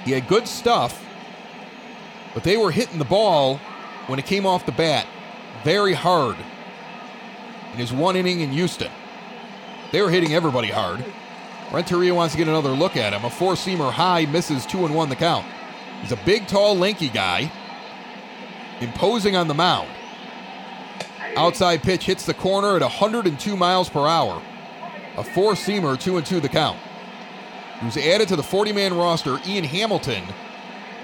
[0.05, 1.05] He had good stuff,
[2.35, 3.61] but they were hitting the ball
[4.09, 5.07] when it came off the bat
[5.63, 6.37] very hard
[7.73, 8.91] in his one inning in Houston.
[9.93, 11.05] They were hitting everybody hard.
[11.73, 13.25] Renteria wants to get another look at him.
[13.25, 15.47] A four seamer high misses two and one the count.
[16.01, 17.51] He's a big, tall, lanky guy,
[18.81, 19.89] imposing on the mound.
[21.37, 24.43] Outside pitch hits the corner at 102 miles per hour.
[25.17, 26.79] A four seamer, two and two the count.
[27.81, 29.39] He was added to the 40 man roster.
[29.47, 30.25] Ian Hamilton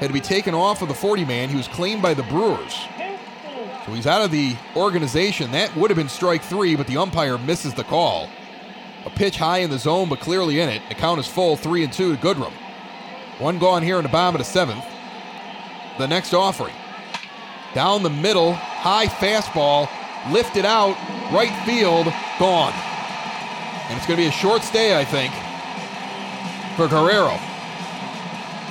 [0.01, 1.49] had to be taken off of the 40 man.
[1.49, 2.75] He was claimed by the Brewers.
[3.85, 5.51] So he's out of the organization.
[5.53, 8.31] That would have been strike three, but the umpire misses the call.
[9.05, 10.81] A pitch high in the zone, but clearly in it.
[10.89, 12.53] The count is full, three and two to Goodrum.
[13.39, 14.85] One gone here in the bottom of the seventh.
[15.99, 16.75] The next offering.
[17.75, 19.91] Down the middle, high fastball,
[20.33, 20.97] lifted out,
[21.31, 22.07] right field,
[22.39, 22.73] gone.
[23.89, 25.33] And it's going to be a short stay, I think,
[26.77, 27.37] for Guerrero.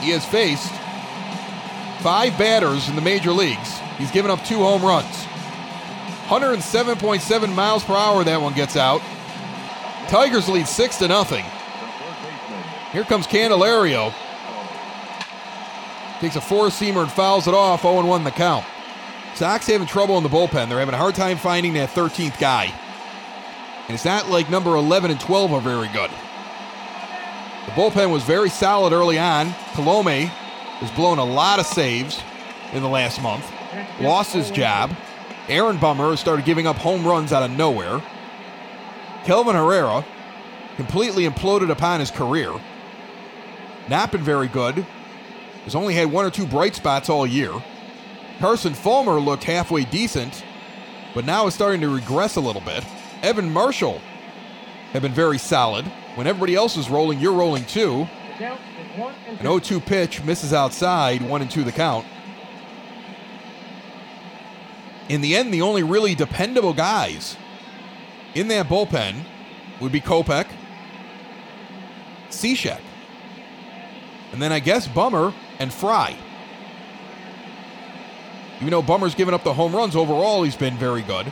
[0.01, 0.72] He has faced
[2.01, 3.83] five batters in the major leagues.
[3.98, 5.26] He's given up two home runs.
[6.28, 9.02] 107.7 miles per hour that one gets out.
[10.08, 11.46] Tigers lead six to nothing.
[12.91, 14.14] Here comes Candelario.
[16.20, 17.82] Takes a four seamer and fouls it off.
[17.82, 18.66] 0 1 the count.
[19.36, 20.70] Sox having trouble in the bullpen.
[20.70, 22.74] They're having a hard time finding that 13th guy.
[23.88, 26.12] And it's not like number 11 and 12 are very good.
[27.66, 29.50] The bullpen was very solid early on.
[29.74, 32.22] Colome has blown a lot of saves
[32.72, 33.52] in the last month.
[33.99, 34.95] Lost his job.
[35.49, 38.01] Aaron Bummer started giving up home runs out of nowhere.
[39.26, 40.05] Kelvin Herrera
[40.76, 42.53] completely imploded upon his career.
[43.89, 44.86] Not been very good.
[45.65, 47.51] Has only had one or two bright spots all year.
[48.39, 50.43] Carson Fulmer looked halfway decent,
[51.13, 52.84] but now is starting to regress a little bit.
[53.21, 54.01] Evan Marshall
[54.91, 55.86] have been very solid.
[56.15, 58.07] When everybody else is rolling, you're rolling too.
[58.39, 62.05] An 0 2 pitch misses outside, 1 and 2 the count.
[65.10, 67.36] In the end, the only really dependable guys
[68.34, 69.16] in that bullpen
[69.80, 70.47] would be Kopech,
[72.30, 72.80] Cishek,
[74.32, 76.16] and then I guess Bummer and Fry.
[78.58, 81.32] Even though Bummer's given up the home runs overall, he's been very good.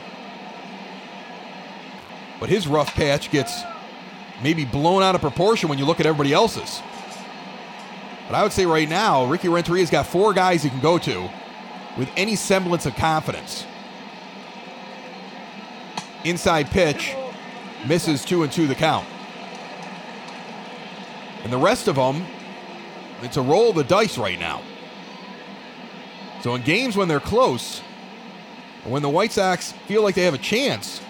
[2.38, 3.62] But his rough patch gets
[4.42, 6.82] maybe blown out of proportion when you look at everybody else's.
[8.28, 11.30] But I would say right now, Ricky Renteria's got four guys he can go to
[11.96, 13.66] with any semblance of confidence.
[16.24, 17.14] Inside pitch
[17.86, 19.06] misses two and two the count.
[21.42, 22.24] And the rest of them,
[23.22, 24.62] it's a roll of the dice right now.
[26.42, 27.80] So in games when they're close,
[28.84, 31.00] when the White Sox feel like they have a chance,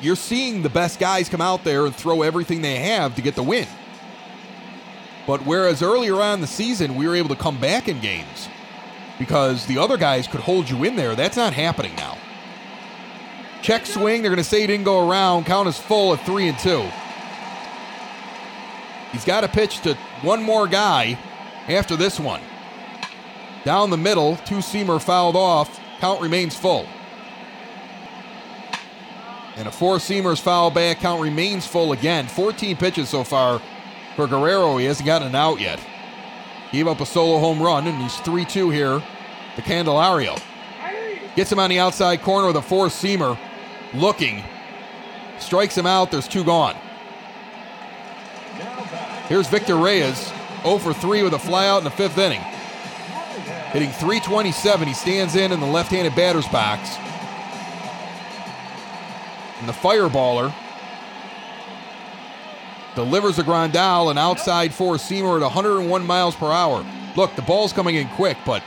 [0.00, 3.34] you're seeing the best guys come out there and throw everything they have to get
[3.34, 3.66] the win.
[5.26, 8.48] But whereas earlier on in the season we were able to come back in games
[9.18, 12.16] because the other guys could hold you in there, that's not happening now.
[13.62, 15.44] Check swing, they're going to say he didn't go around.
[15.46, 16.88] Count is full at three and two.
[19.12, 21.18] He's got to pitch to one more guy
[21.66, 22.40] after this one.
[23.64, 25.80] Down the middle, two seamer fouled off.
[25.98, 26.86] Count remains full.
[29.56, 31.00] And a four seamer's foul back.
[31.00, 32.28] Count remains full again.
[32.28, 33.60] 14 pitches so far
[34.14, 34.76] for Guerrero.
[34.76, 35.80] He hasn't gotten an out yet.
[36.72, 39.02] Gave up a solo home run, and he's 3 2 here
[39.56, 40.40] The Candelario.
[41.34, 43.38] Gets him on the outside corner with a four seamer.
[43.94, 44.42] Looking.
[45.38, 46.10] Strikes him out.
[46.10, 46.76] There's two gone.
[49.28, 50.32] Here's Victor Reyes.
[50.62, 52.40] 0 for 3 with a flyout in the fifth inning.
[53.70, 54.88] Hitting 327.
[54.88, 56.96] He stands in in the left handed batter's box.
[59.60, 60.52] And the fireballer
[62.98, 66.84] delivers a Grandal, an outside four seamer at 101 miles per hour.
[67.14, 68.60] Look, the ball's coming in quick, but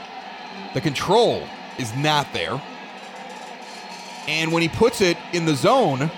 [0.72, 1.46] the control
[1.78, 2.58] is not there.
[4.26, 6.10] And when he puts it in the zone,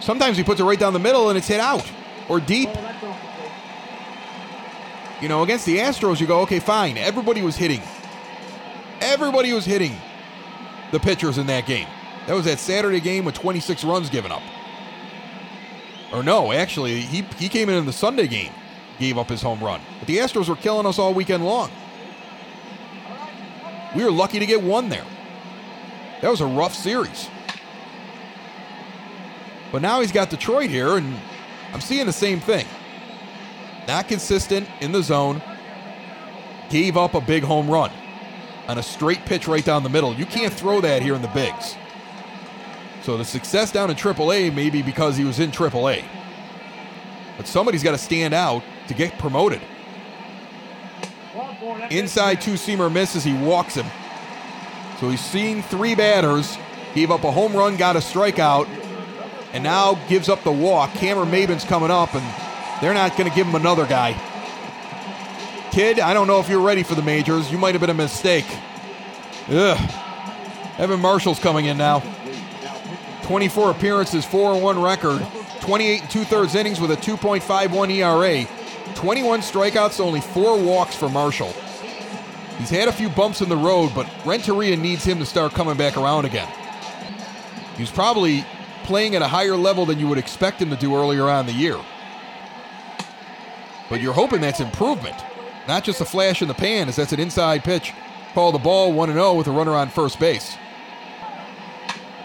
[0.00, 1.90] sometimes he puts it right down the middle and it's hit out
[2.28, 2.68] or deep.
[5.22, 6.98] You know, against the Astros, you go, okay, fine.
[6.98, 7.80] Everybody was hitting.
[9.00, 9.96] Everybody was hitting
[10.92, 11.88] the pitchers in that game.
[12.26, 14.42] That was that Saturday game with 26 runs given up.
[16.12, 18.52] Or no, actually, he, he came in in the Sunday game,
[18.98, 19.80] gave up his home run.
[19.98, 21.70] But the Astros were killing us all weekend long.
[23.94, 25.04] We were lucky to get one there.
[26.22, 27.28] That was a rough series.
[29.72, 31.16] But now he's got Detroit here, and
[31.72, 32.66] I'm seeing the same thing.
[33.88, 35.42] Not consistent in the zone.
[36.70, 37.90] Gave up a big home run
[38.68, 40.14] on a straight pitch right down the middle.
[40.14, 41.76] You can't throw that here in the bigs.
[43.06, 46.04] So the success down in AAA may be because he was in AAA.
[47.36, 49.60] But somebody's got to stand out to get promoted.
[51.88, 53.86] Inside two seamer misses, he walks him.
[54.98, 56.58] So he's seen three batters,
[56.96, 58.66] gave up a home run, got a strikeout,
[59.52, 60.92] and now gives up the walk.
[60.94, 62.26] Cameron Maybin's coming up, and
[62.82, 64.20] they're not going to give him another guy.
[65.70, 67.52] Kid, I don't know if you're ready for the majors.
[67.52, 68.46] You might have been a mistake.
[69.48, 69.92] Ugh.
[70.78, 72.02] Evan Marshall's coming in now.
[73.26, 75.26] 24 appearances, 4 1 record,
[75.60, 81.08] 28 and two thirds innings with a 2.51 ERA, 21 strikeouts, only four walks for
[81.08, 81.52] Marshall.
[82.58, 85.76] He's had a few bumps in the road, but Renteria needs him to start coming
[85.76, 86.48] back around again.
[87.76, 88.44] He's probably
[88.84, 91.52] playing at a higher level than you would expect him to do earlier on the
[91.52, 91.80] year.
[93.90, 95.16] But you're hoping that's improvement,
[95.66, 97.92] not just a flash in the pan, as that's an inside pitch.
[98.34, 100.56] Call the ball 1 0 with a runner on first base.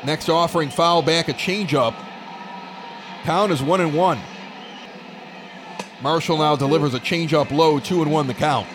[0.04, 1.94] Next offering foul back a changeup.
[3.24, 4.20] Count is 1 and 1.
[6.02, 8.68] Marshall now delivers a changeup low, 2 and 1 the count.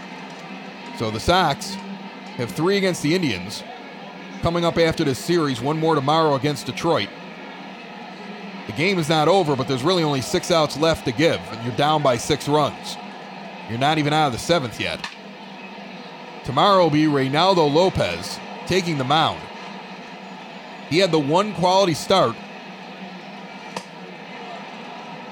[0.99, 1.75] So the Sox
[2.37, 3.65] have three against the Indians.
[4.43, 7.09] Coming up after this series, one more tomorrow against Detroit.
[8.67, 11.65] The game is not over, but there's really only six outs left to give, and
[11.65, 12.97] you're down by six runs.
[13.69, 15.05] You're not even out of the seventh yet.
[16.45, 19.41] Tomorrow will be Reynaldo Lopez taking the mound.
[20.89, 22.37] He had the one quality start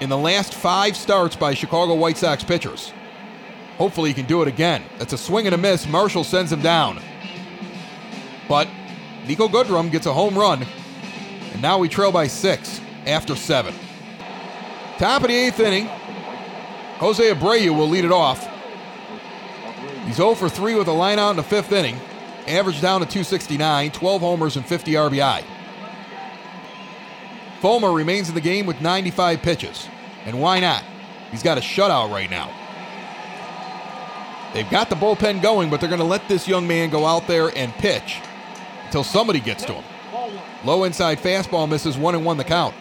[0.00, 2.92] in the last five starts by Chicago White Sox pitchers.
[3.78, 4.84] Hopefully, he can do it again.
[4.98, 5.86] That's a swing and a miss.
[5.88, 7.00] Marshall sends him down.
[8.48, 8.68] But
[9.24, 10.64] Niko Goodrum gets a home run,
[11.52, 13.74] and now we trail by six after seven.
[14.98, 15.86] Top of the eighth inning,
[16.98, 18.48] Jose Abreu will lead it off.
[20.07, 21.98] He's 0 for 3 with a line out in the fifth inning,
[22.49, 25.45] average down to 269, 12 homers and 50 RBI.
[27.61, 29.88] Fulmer remains in the game with 95 pitches.
[30.26, 30.84] And why not?
[31.30, 32.51] He's got a shutout right now.
[34.53, 37.26] They've got the bullpen going, but they're going to let this young man go out
[37.26, 38.20] there and pitch
[38.84, 39.84] until somebody gets to him.
[40.64, 42.74] Low inside fastball misses one and one the count.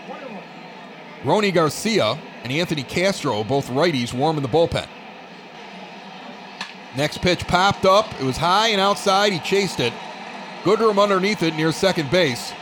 [1.23, 4.87] Rony Garcia and Anthony Castro, both righties, warm in the bullpen.
[6.95, 8.13] Next pitch popped up.
[8.19, 9.33] It was high and outside.
[9.33, 9.93] He chased it.
[10.63, 12.53] Goodrum underneath it near second base.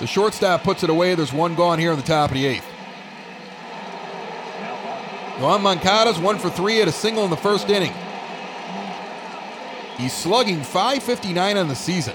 [0.00, 1.14] The shortstop puts it away.
[1.14, 2.66] There's one gone here in the top of the eighth.
[5.38, 7.92] Yoan Moncada's one for three at a single in the first inning.
[9.98, 12.14] He's slugging 559 on the season.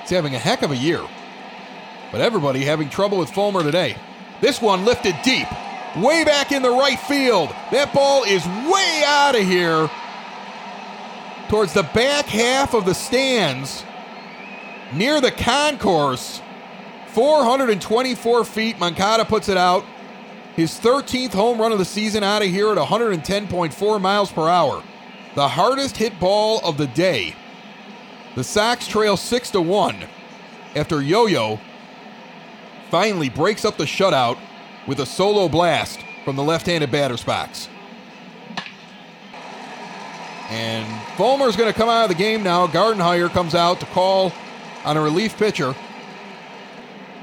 [0.00, 1.02] He's having a heck of a year.
[2.10, 3.96] But everybody having trouble with Fulmer today.
[4.40, 5.48] This one lifted deep,
[5.96, 7.50] way back in the right field.
[7.70, 9.90] That ball is way out of here
[11.48, 13.84] towards the back half of the stands
[14.92, 16.40] near the concourse.
[17.08, 18.78] 424 feet.
[18.78, 19.84] Moncada puts it out.
[20.54, 24.82] His 13th home run of the season out of here at 110.4 miles per hour.
[25.34, 27.34] The hardest hit ball of the day.
[28.34, 30.04] The Sox trail 6 to 1
[30.74, 31.58] after Yo Yo
[32.90, 34.38] finally breaks up the shutout
[34.86, 37.68] with a solo blast from the left handed batter's box.
[40.48, 40.86] And
[41.16, 42.66] Fulmer's going to come out of the game now.
[42.66, 44.32] Gardenhire comes out to call
[44.84, 45.74] on a relief pitcher.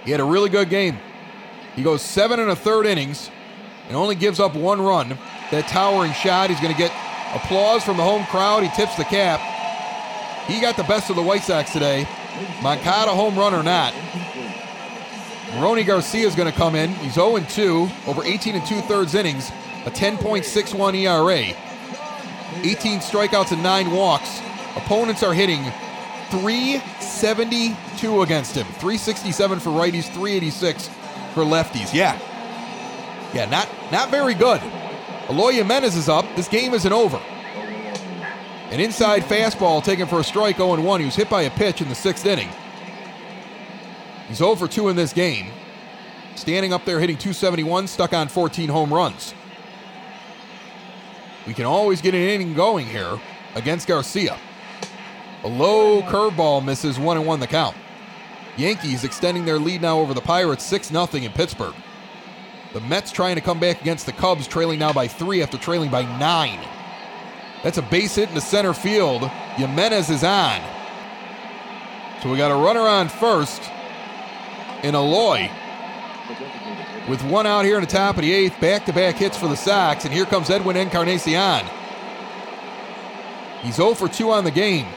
[0.03, 0.97] He had a really good game.
[1.75, 3.31] He goes seven and a third innings
[3.87, 5.17] and only gives up one run.
[5.51, 6.91] That towering shot, he's going to get
[7.33, 8.63] applause from the home crowd.
[8.63, 9.39] He tips the cap.
[10.47, 12.07] He got the best of the White Sox today.
[12.61, 13.93] Moncada home run or not.
[15.53, 16.89] Rony Garcia is going to come in.
[16.95, 19.49] He's 0 2 over 18 and two thirds innings,
[19.85, 21.72] a 10.61 ERA.
[22.63, 24.41] 18 strikeouts and nine walks.
[24.75, 25.63] Opponents are hitting
[26.29, 28.65] 372 against him.
[28.65, 30.87] 367 for righties, 386
[31.33, 31.93] for lefties.
[31.93, 32.19] Yeah.
[33.33, 34.61] Yeah, not not very good.
[35.29, 36.25] Eloy Jimenez is up.
[36.35, 37.21] This game isn't over.
[38.69, 40.99] An inside fastball taken for a strike 0 1.
[40.99, 42.49] He was hit by a pitch in the sixth inning.
[44.27, 45.51] He's 0 for 2 in this game.
[46.35, 49.35] Standing up there hitting 271, stuck on 14 home runs.
[51.45, 53.19] We can always get an inning going here
[53.55, 54.37] against Garcia.
[55.43, 57.75] A low curveball misses 1 and 1 the count.
[58.55, 61.73] Yankees extending their lead now over the Pirates 6 0 in Pittsburgh.
[62.71, 65.91] The Mets trying to come back against the Cubs, trailing now by three after trailing
[65.91, 66.59] by nine.
[67.61, 69.27] That's a base hit in the center field.
[69.55, 70.61] Jimenez is on.
[72.21, 73.61] So we got a runner on first
[74.81, 75.51] in Eloy.
[77.07, 79.49] With one out here in the top of the eighth, back to back hits for
[79.49, 81.65] the Sox, and here comes Edwin Encarnacion.
[83.61, 84.87] He's 0 for 2 on the game.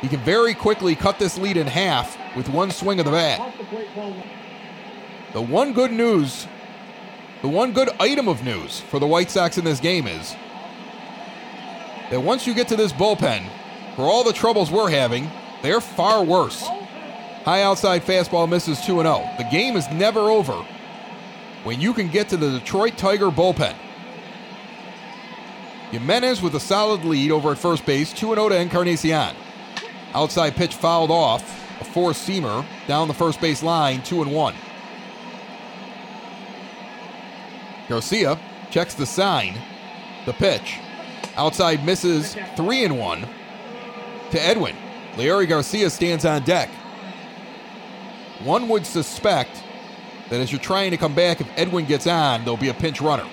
[0.00, 3.54] He can very quickly cut this lead in half with one swing of the bat.
[5.32, 6.48] The one good news,
[7.40, 10.34] the one good item of news for the White Sox in this game is
[12.10, 13.48] that once you get to this bullpen,
[13.94, 15.30] for all the troubles we're having,
[15.62, 16.66] they're far worse.
[17.44, 19.30] High outside fastball misses 2 0.
[19.38, 20.66] The game is never over
[21.64, 23.74] when you can get to the Detroit Tiger bullpen.
[25.90, 29.36] Jimenez with a solid lead over at first base, 2 0 to Encarnacion.
[30.14, 31.42] Outside pitch fouled off,
[31.80, 34.54] a four seamer down the first base line, 2 and 1.
[37.88, 38.38] Garcia
[38.70, 39.58] checks the sign,
[40.24, 40.78] the pitch.
[41.36, 43.28] Outside misses, 3 and 1
[44.30, 44.76] to Edwin.
[45.16, 46.70] Leury Garcia stands on deck.
[48.44, 49.62] One would suspect
[50.32, 53.02] that as you're trying to come back, if Edwin gets on, there'll be a pinch
[53.02, 53.28] runner.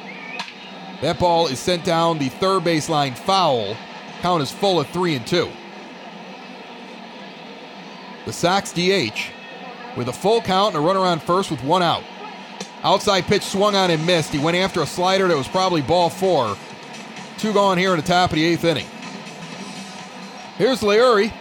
[1.02, 3.78] That ball is sent down the third baseline foul.
[4.20, 5.50] Count is full at three and two.
[8.26, 9.32] The Sox DH
[9.96, 12.04] with a full count and a runner on first with one out.
[12.84, 14.34] Outside pitch swung on and missed.
[14.34, 16.58] He went after a slider that was probably ball four.
[17.38, 18.88] Two gone here in the top of the eighth inning.
[20.58, 21.32] Here's Leury.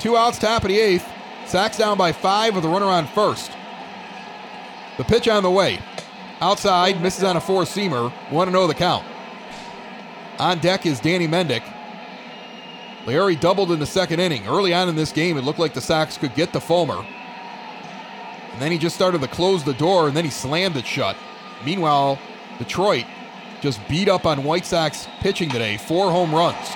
[0.00, 1.06] Two outs, top of the eighth.
[1.46, 3.52] Sox down by five with a runner on first.
[4.96, 5.80] The pitch on the way.
[6.40, 8.10] Outside, misses on a four seamer.
[8.30, 9.04] 1 0 the count.
[10.38, 11.62] On deck is Danny Mendick.
[13.04, 14.46] Leury doubled in the second inning.
[14.46, 17.06] Early on in this game, it looked like the Sox could get the Fulmer.
[18.52, 21.16] And then he just started to close the door and then he slammed it shut.
[21.64, 22.18] Meanwhile,
[22.58, 23.04] Detroit
[23.60, 25.76] just beat up on White Sox pitching today.
[25.76, 26.68] Four home runs,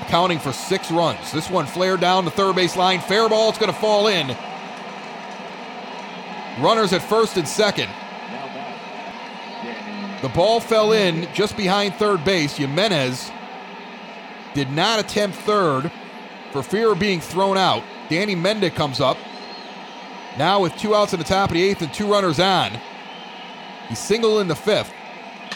[0.00, 1.32] accounting for six runs.
[1.32, 3.00] This one flared down the third base line.
[3.00, 4.36] Fair ball, it's going to fall in.
[6.58, 7.90] Runners at first and second.
[10.22, 12.56] The ball fell in just behind third base.
[12.56, 13.30] Jimenez
[14.54, 15.92] did not attempt third
[16.52, 17.84] for fear of being thrown out.
[18.08, 19.18] Danny Mendick comes up.
[20.38, 22.72] Now with two outs in the top of the eighth and two runners on.
[23.88, 24.92] He's single in the fifth.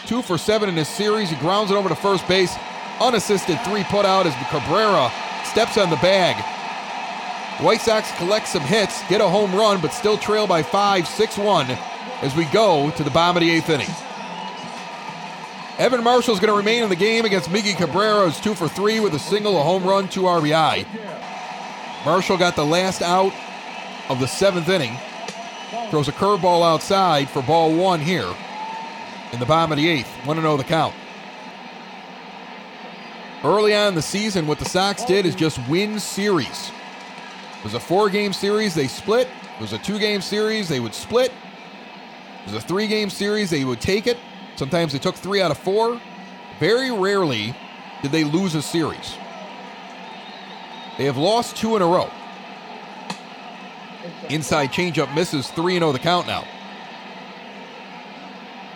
[0.05, 1.29] Two for seven in this series.
[1.29, 2.55] He grounds it over to first base.
[2.99, 5.11] Unassisted three put out as Cabrera
[5.45, 6.35] steps on the bag.
[7.61, 11.37] White Sox collect some hits, get a home run, but still trail by five, 6
[11.37, 11.67] 1
[12.23, 13.87] as we go to the bottom of the eighth inning.
[15.77, 18.67] Evan Marshall is going to remain in the game against Miggy Cabrera, who's two for
[18.67, 20.85] three with a single, a home run, two RBI.
[22.03, 23.33] Marshall got the last out
[24.09, 24.97] of the seventh inning.
[25.91, 28.33] Throws a curveball outside for ball one here
[29.33, 30.09] in the bottom of the eighth.
[30.25, 30.95] 1 0 the count.
[33.43, 36.71] Early on in the season, what the Sox did is just win series.
[37.61, 39.27] It was a four game series, they split.
[39.27, 41.31] It was a two game series, they would split.
[42.41, 44.17] It was a three game series, they would take it.
[44.55, 46.01] Sometimes they took three out of four.
[46.59, 47.55] Very rarely
[48.01, 49.15] did they lose a series.
[50.97, 52.09] They have lost two in a row.
[54.31, 56.43] Inside changeup misses 3 0 the count now.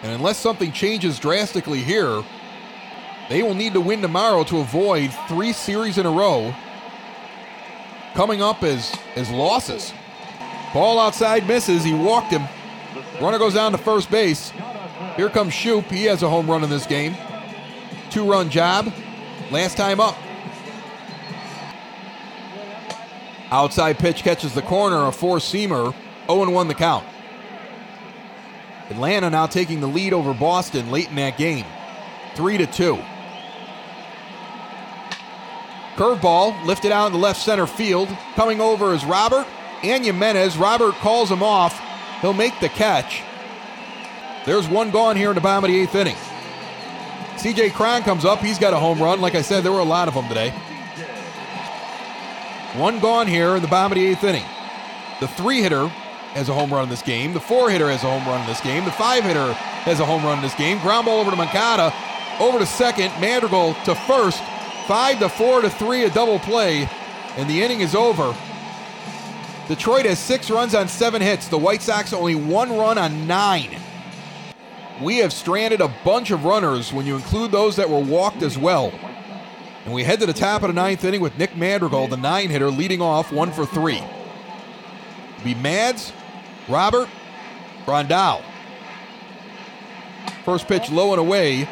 [0.03, 2.23] And unless something changes drastically here,
[3.29, 6.53] they will need to win tomorrow to avoid three series in a row
[8.15, 9.93] coming up as, as losses.
[10.73, 11.83] Ball outside misses.
[11.83, 12.43] He walked him.
[13.21, 14.51] Runner goes down to first base.
[15.15, 15.85] Here comes Schoop.
[15.85, 17.15] He has a home run in this game.
[18.09, 18.91] Two run job.
[19.51, 20.17] Last time up.
[23.51, 25.05] Outside pitch catches the corner.
[25.05, 25.93] A four seamer.
[26.27, 27.05] 0 1 the count.
[28.89, 31.65] Atlanta now taking the lead over Boston late in that game.
[32.35, 32.99] 3 to 2.
[35.95, 38.09] Curveball lifted out in the left center field.
[38.35, 39.47] Coming over is Robert
[39.83, 40.57] and Jimenez.
[40.57, 41.81] Robert calls him off.
[42.21, 43.21] He'll make the catch.
[44.45, 46.17] There's one gone here in the bottom of the eighth inning.
[47.37, 48.39] CJ Cron comes up.
[48.39, 49.21] He's got a home run.
[49.21, 50.51] Like I said, there were a lot of them today.
[52.75, 54.45] One gone here in the bottom of the eighth inning.
[55.21, 55.87] The three hitter
[56.35, 57.33] has a home run in this game.
[57.33, 58.83] The four hitter has a home run in this game.
[58.83, 60.79] The five hitter has a home run in this game.
[60.79, 61.93] Ground ball over to Moncada.
[62.39, 63.11] Over to second.
[63.21, 64.41] Madrigal to first.
[64.87, 66.87] Five to four to three, a double play,
[67.37, 68.35] and the inning is over.
[69.67, 71.47] Detroit has six runs on seven hits.
[71.47, 73.81] The White Sox only one run on nine.
[75.01, 78.59] We have stranded a bunch of runners when you include those that were walked as
[78.59, 78.93] well.
[79.85, 82.49] And we head to the top of the ninth inning with Nick Madrigal, the nine
[82.49, 83.97] hitter, leading off one for three.
[83.97, 86.13] It'll be Mads,
[86.69, 87.09] Robert,
[87.85, 88.43] Grandal.
[90.43, 91.67] First pitch low and away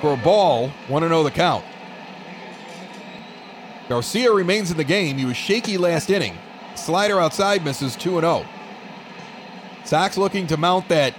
[0.00, 0.68] for a ball.
[0.88, 1.64] 1 0 the count.
[3.88, 5.18] Garcia remains in the game.
[5.18, 6.36] He was shaky last inning.
[6.74, 8.46] Slider outside misses 2 0.
[9.84, 11.14] Sox looking to mount that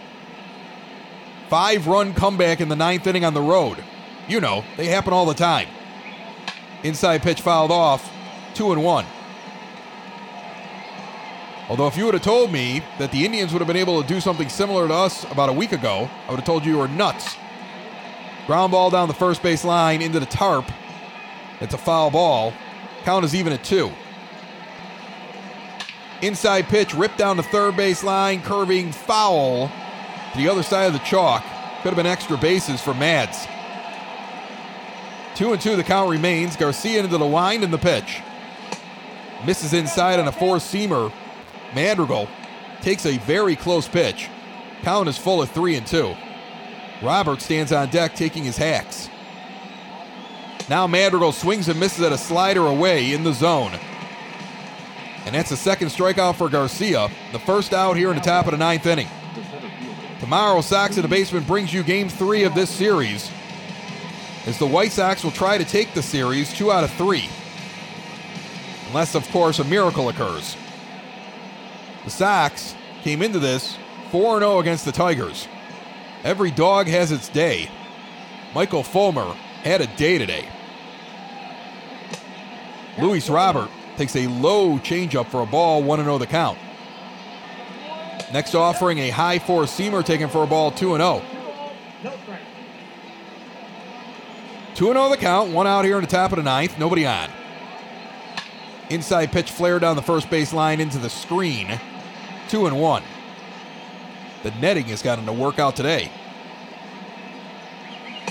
[1.49, 3.84] five run comeback in the ninth inning on the road.
[4.27, 5.69] You know, they happen all the time.
[6.84, 8.11] Inside pitch fouled off,
[8.56, 9.06] 2 and 1.
[11.69, 14.07] Although, if you would have told me that the Indians would have been able to
[14.07, 16.77] do something similar to us about a week ago, I would have told you you
[16.77, 17.35] were nuts.
[18.45, 20.65] Ground ball down the first base line into the tarp.
[21.59, 22.53] It's a foul ball.
[23.03, 23.91] Count is even at two.
[26.21, 29.71] Inside pitch ripped down the third base line, curving foul
[30.31, 31.43] to the other side of the chalk.
[31.81, 33.47] Could have been extra bases for Mads.
[35.35, 36.55] Two and two, the count remains.
[36.55, 38.21] Garcia into the wind and the pitch.
[39.45, 41.13] Misses inside on a four seamer.
[41.75, 42.27] Madrigal
[42.81, 44.29] takes a very close pitch.
[44.81, 46.15] Count is full of three and two.
[47.03, 49.09] Robert stands on deck taking his hacks.
[50.69, 53.73] Now Madrigal swings and misses at a slider away in the zone.
[55.26, 58.52] And that's the second strikeout for Garcia, the first out here in the top of
[58.52, 59.07] the ninth inning.
[60.19, 63.30] Tomorrow, Sox in the basement brings you game three of this series
[64.45, 67.30] as the White Sox will try to take the series two out of three.
[68.88, 70.56] Unless, of course, a miracle occurs.
[72.06, 72.73] The Sox
[73.03, 73.77] came into this
[74.11, 75.48] 4 0 against the Tigers.
[76.23, 77.69] Every dog has its day.
[78.56, 80.48] Michael Fulmer had a day today.
[82.98, 86.57] Luis Robert takes a low changeup for a ball, 1 0 the count.
[88.34, 91.22] Next offering, a high four seamer taken for a ball, 2 0.
[94.76, 97.30] 2 0 the count, one out here in the top of the ninth, nobody on.
[98.90, 101.80] Inside pitch flare down the first base line into the screen,
[102.49, 103.03] 2 and 1.
[104.44, 106.11] The netting has gotten to work out today.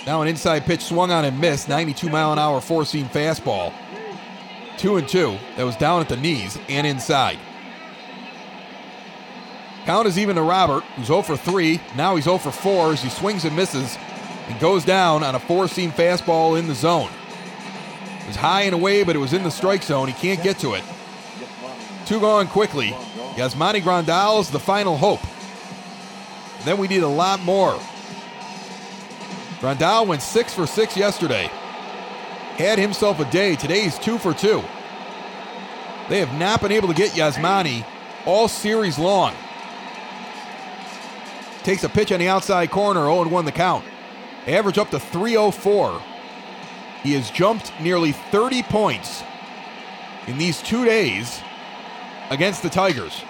[0.07, 3.73] Now an inside pitch swung on and missed, 92 mile an hour four seam fastball.
[4.78, 5.39] Two and two.
[5.57, 7.39] That was down at the knees and inside.
[9.85, 11.81] Count is even to Robert, who's 0 for 3.
[11.94, 13.97] Now he's 0 for 4 as he swings and misses
[14.48, 17.11] and goes down on a four seam fastball in the zone.
[18.20, 20.09] It was high and away, but it was in the strike zone.
[20.09, 20.85] He can't get to it.
[22.05, 22.90] Two gone quickly.
[23.36, 25.20] Yasmani Grandal is the final hope.
[26.65, 27.78] then we need a lot more.
[29.61, 31.51] Grandal went six for six yesterday.
[32.57, 33.55] Had himself a day.
[33.55, 34.65] Today he's two for two.
[36.09, 37.85] They have not been able to get Yasmani
[38.24, 39.35] all series long.
[41.65, 43.85] Takes a pitch on the outside corner, 0 1 the count.
[44.47, 46.01] Average up to 304.
[47.03, 49.23] He has jumped nearly 30 points
[50.27, 51.43] in these two days
[52.31, 53.23] against the Tigers.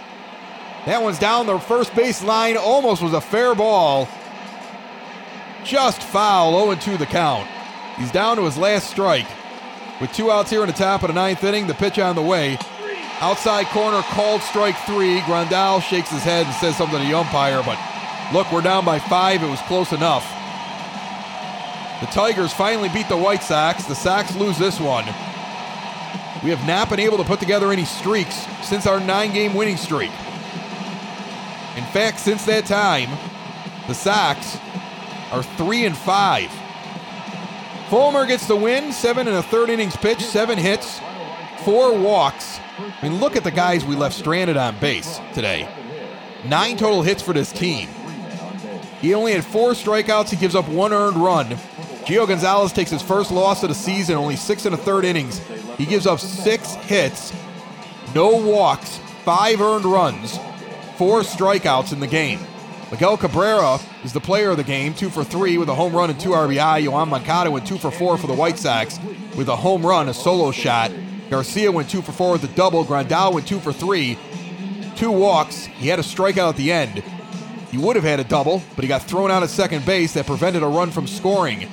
[0.84, 4.08] That one's down the first base line, almost was a fair ball.
[5.64, 7.48] Just foul, 0 2 the count.
[7.98, 9.26] He's down to his last strike.
[10.00, 12.22] With two outs here in the top of the ninth inning, the pitch on the
[12.22, 12.58] way.
[13.20, 15.20] Outside corner called strike three.
[15.20, 17.78] Grandal shakes his head and says something to the umpire, but
[18.34, 19.42] look, we're down by five.
[19.42, 20.24] It was close enough.
[22.00, 23.84] The Tigers finally beat the White Sox.
[23.84, 25.06] The Sox lose this one.
[26.44, 29.78] We have not been able to put together any streaks since our nine game winning
[29.78, 30.10] streak.
[31.76, 33.08] In fact, since that time,
[33.88, 34.58] the Sox
[35.32, 36.50] are three and five.
[37.88, 41.00] Fulmer gets the win, seven and a third innings pitch, seven hits,
[41.64, 42.58] four walks.
[42.78, 45.68] I mean, look at the guys we left stranded on base today.
[46.44, 47.88] Nine total hits for this team.
[49.00, 50.30] He only had four strikeouts.
[50.30, 51.46] He gives up one earned run.
[52.06, 55.38] Gio Gonzalez takes his first loss of the season, only six and a third innings.
[55.76, 57.32] He gives up six hits,
[58.14, 60.38] no walks, five earned runs,
[60.96, 62.40] four strikeouts in the game.
[62.90, 66.08] Miguel Cabrera is the player of the game, two for three with a home run
[66.08, 66.84] and two RBI.
[66.84, 69.00] Yoan Moncada went two for four for the White Sox
[69.36, 70.92] with a home run, a solo shot.
[71.28, 72.84] Garcia went two for four with a double.
[72.84, 74.16] Grandal went two for three,
[74.94, 75.64] two walks.
[75.64, 77.02] He had a strikeout at the end.
[77.72, 80.26] He would have had a double, but he got thrown out at second base that
[80.26, 81.68] prevented a run from scoring.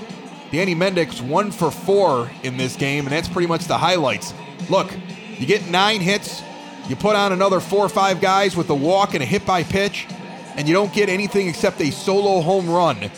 [0.51, 4.33] Danny Mendick one for four in this game, and that's pretty much the highlights.
[4.67, 4.91] Look,
[5.37, 6.41] you get nine hits,
[6.87, 9.61] you put on another four or five guys with a walk and a hit by
[9.61, 10.07] pitch
[10.55, 13.09] and you don't get anything except a solo home run.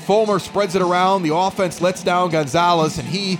[0.00, 1.22] Fulmer spreads it around.
[1.22, 3.38] The offense lets down Gonzalez, and he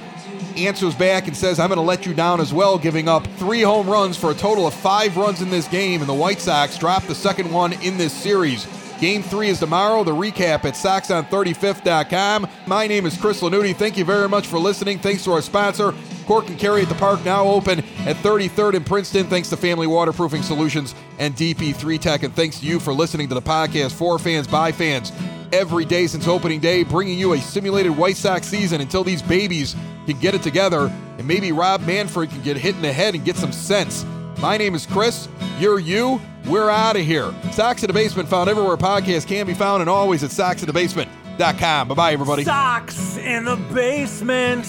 [0.56, 3.62] answers back and says, I'm going to let you down as well, giving up three
[3.62, 6.00] home runs for a total of five runs in this game.
[6.00, 8.66] And the White Sox drop the second one in this series.
[9.00, 10.04] Game three is tomorrow.
[10.04, 12.46] The recap at SoxOn35th.com.
[12.66, 13.74] My name is Chris Lanuti.
[13.76, 14.98] Thank you very much for listening.
[14.98, 15.92] Thanks to our sponsor,
[16.26, 19.26] Cork and Kerry at the Park, now open at 33rd in Princeton.
[19.26, 22.22] Thanks to Family Waterproofing Solutions and DP3 Tech.
[22.22, 25.12] And thanks to you for listening to the podcast for fans, by fans,
[25.52, 29.76] every day since opening day, bringing you a simulated White Sox season until these babies
[30.06, 33.24] can get it together and maybe Rob Manfred can get hit in the head and
[33.24, 34.04] get some sense.
[34.38, 35.28] My name is Chris.
[35.58, 36.20] You're you.
[36.46, 37.32] We're out of here.
[37.52, 41.88] Sox in the Basement found everywhere podcasts can be found and always at soxinthebasement.com.
[41.88, 42.44] Bye bye, everybody.
[42.44, 44.66] Sox in the basement.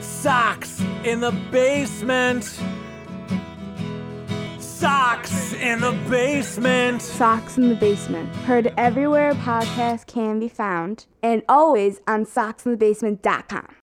[0.00, 2.44] Sox in the basement.
[4.58, 7.02] Sox in the basement.
[7.02, 8.34] Sox in the Basement.
[8.34, 13.81] Heard everywhere podcasts can be found and always on soxinthebasement.com.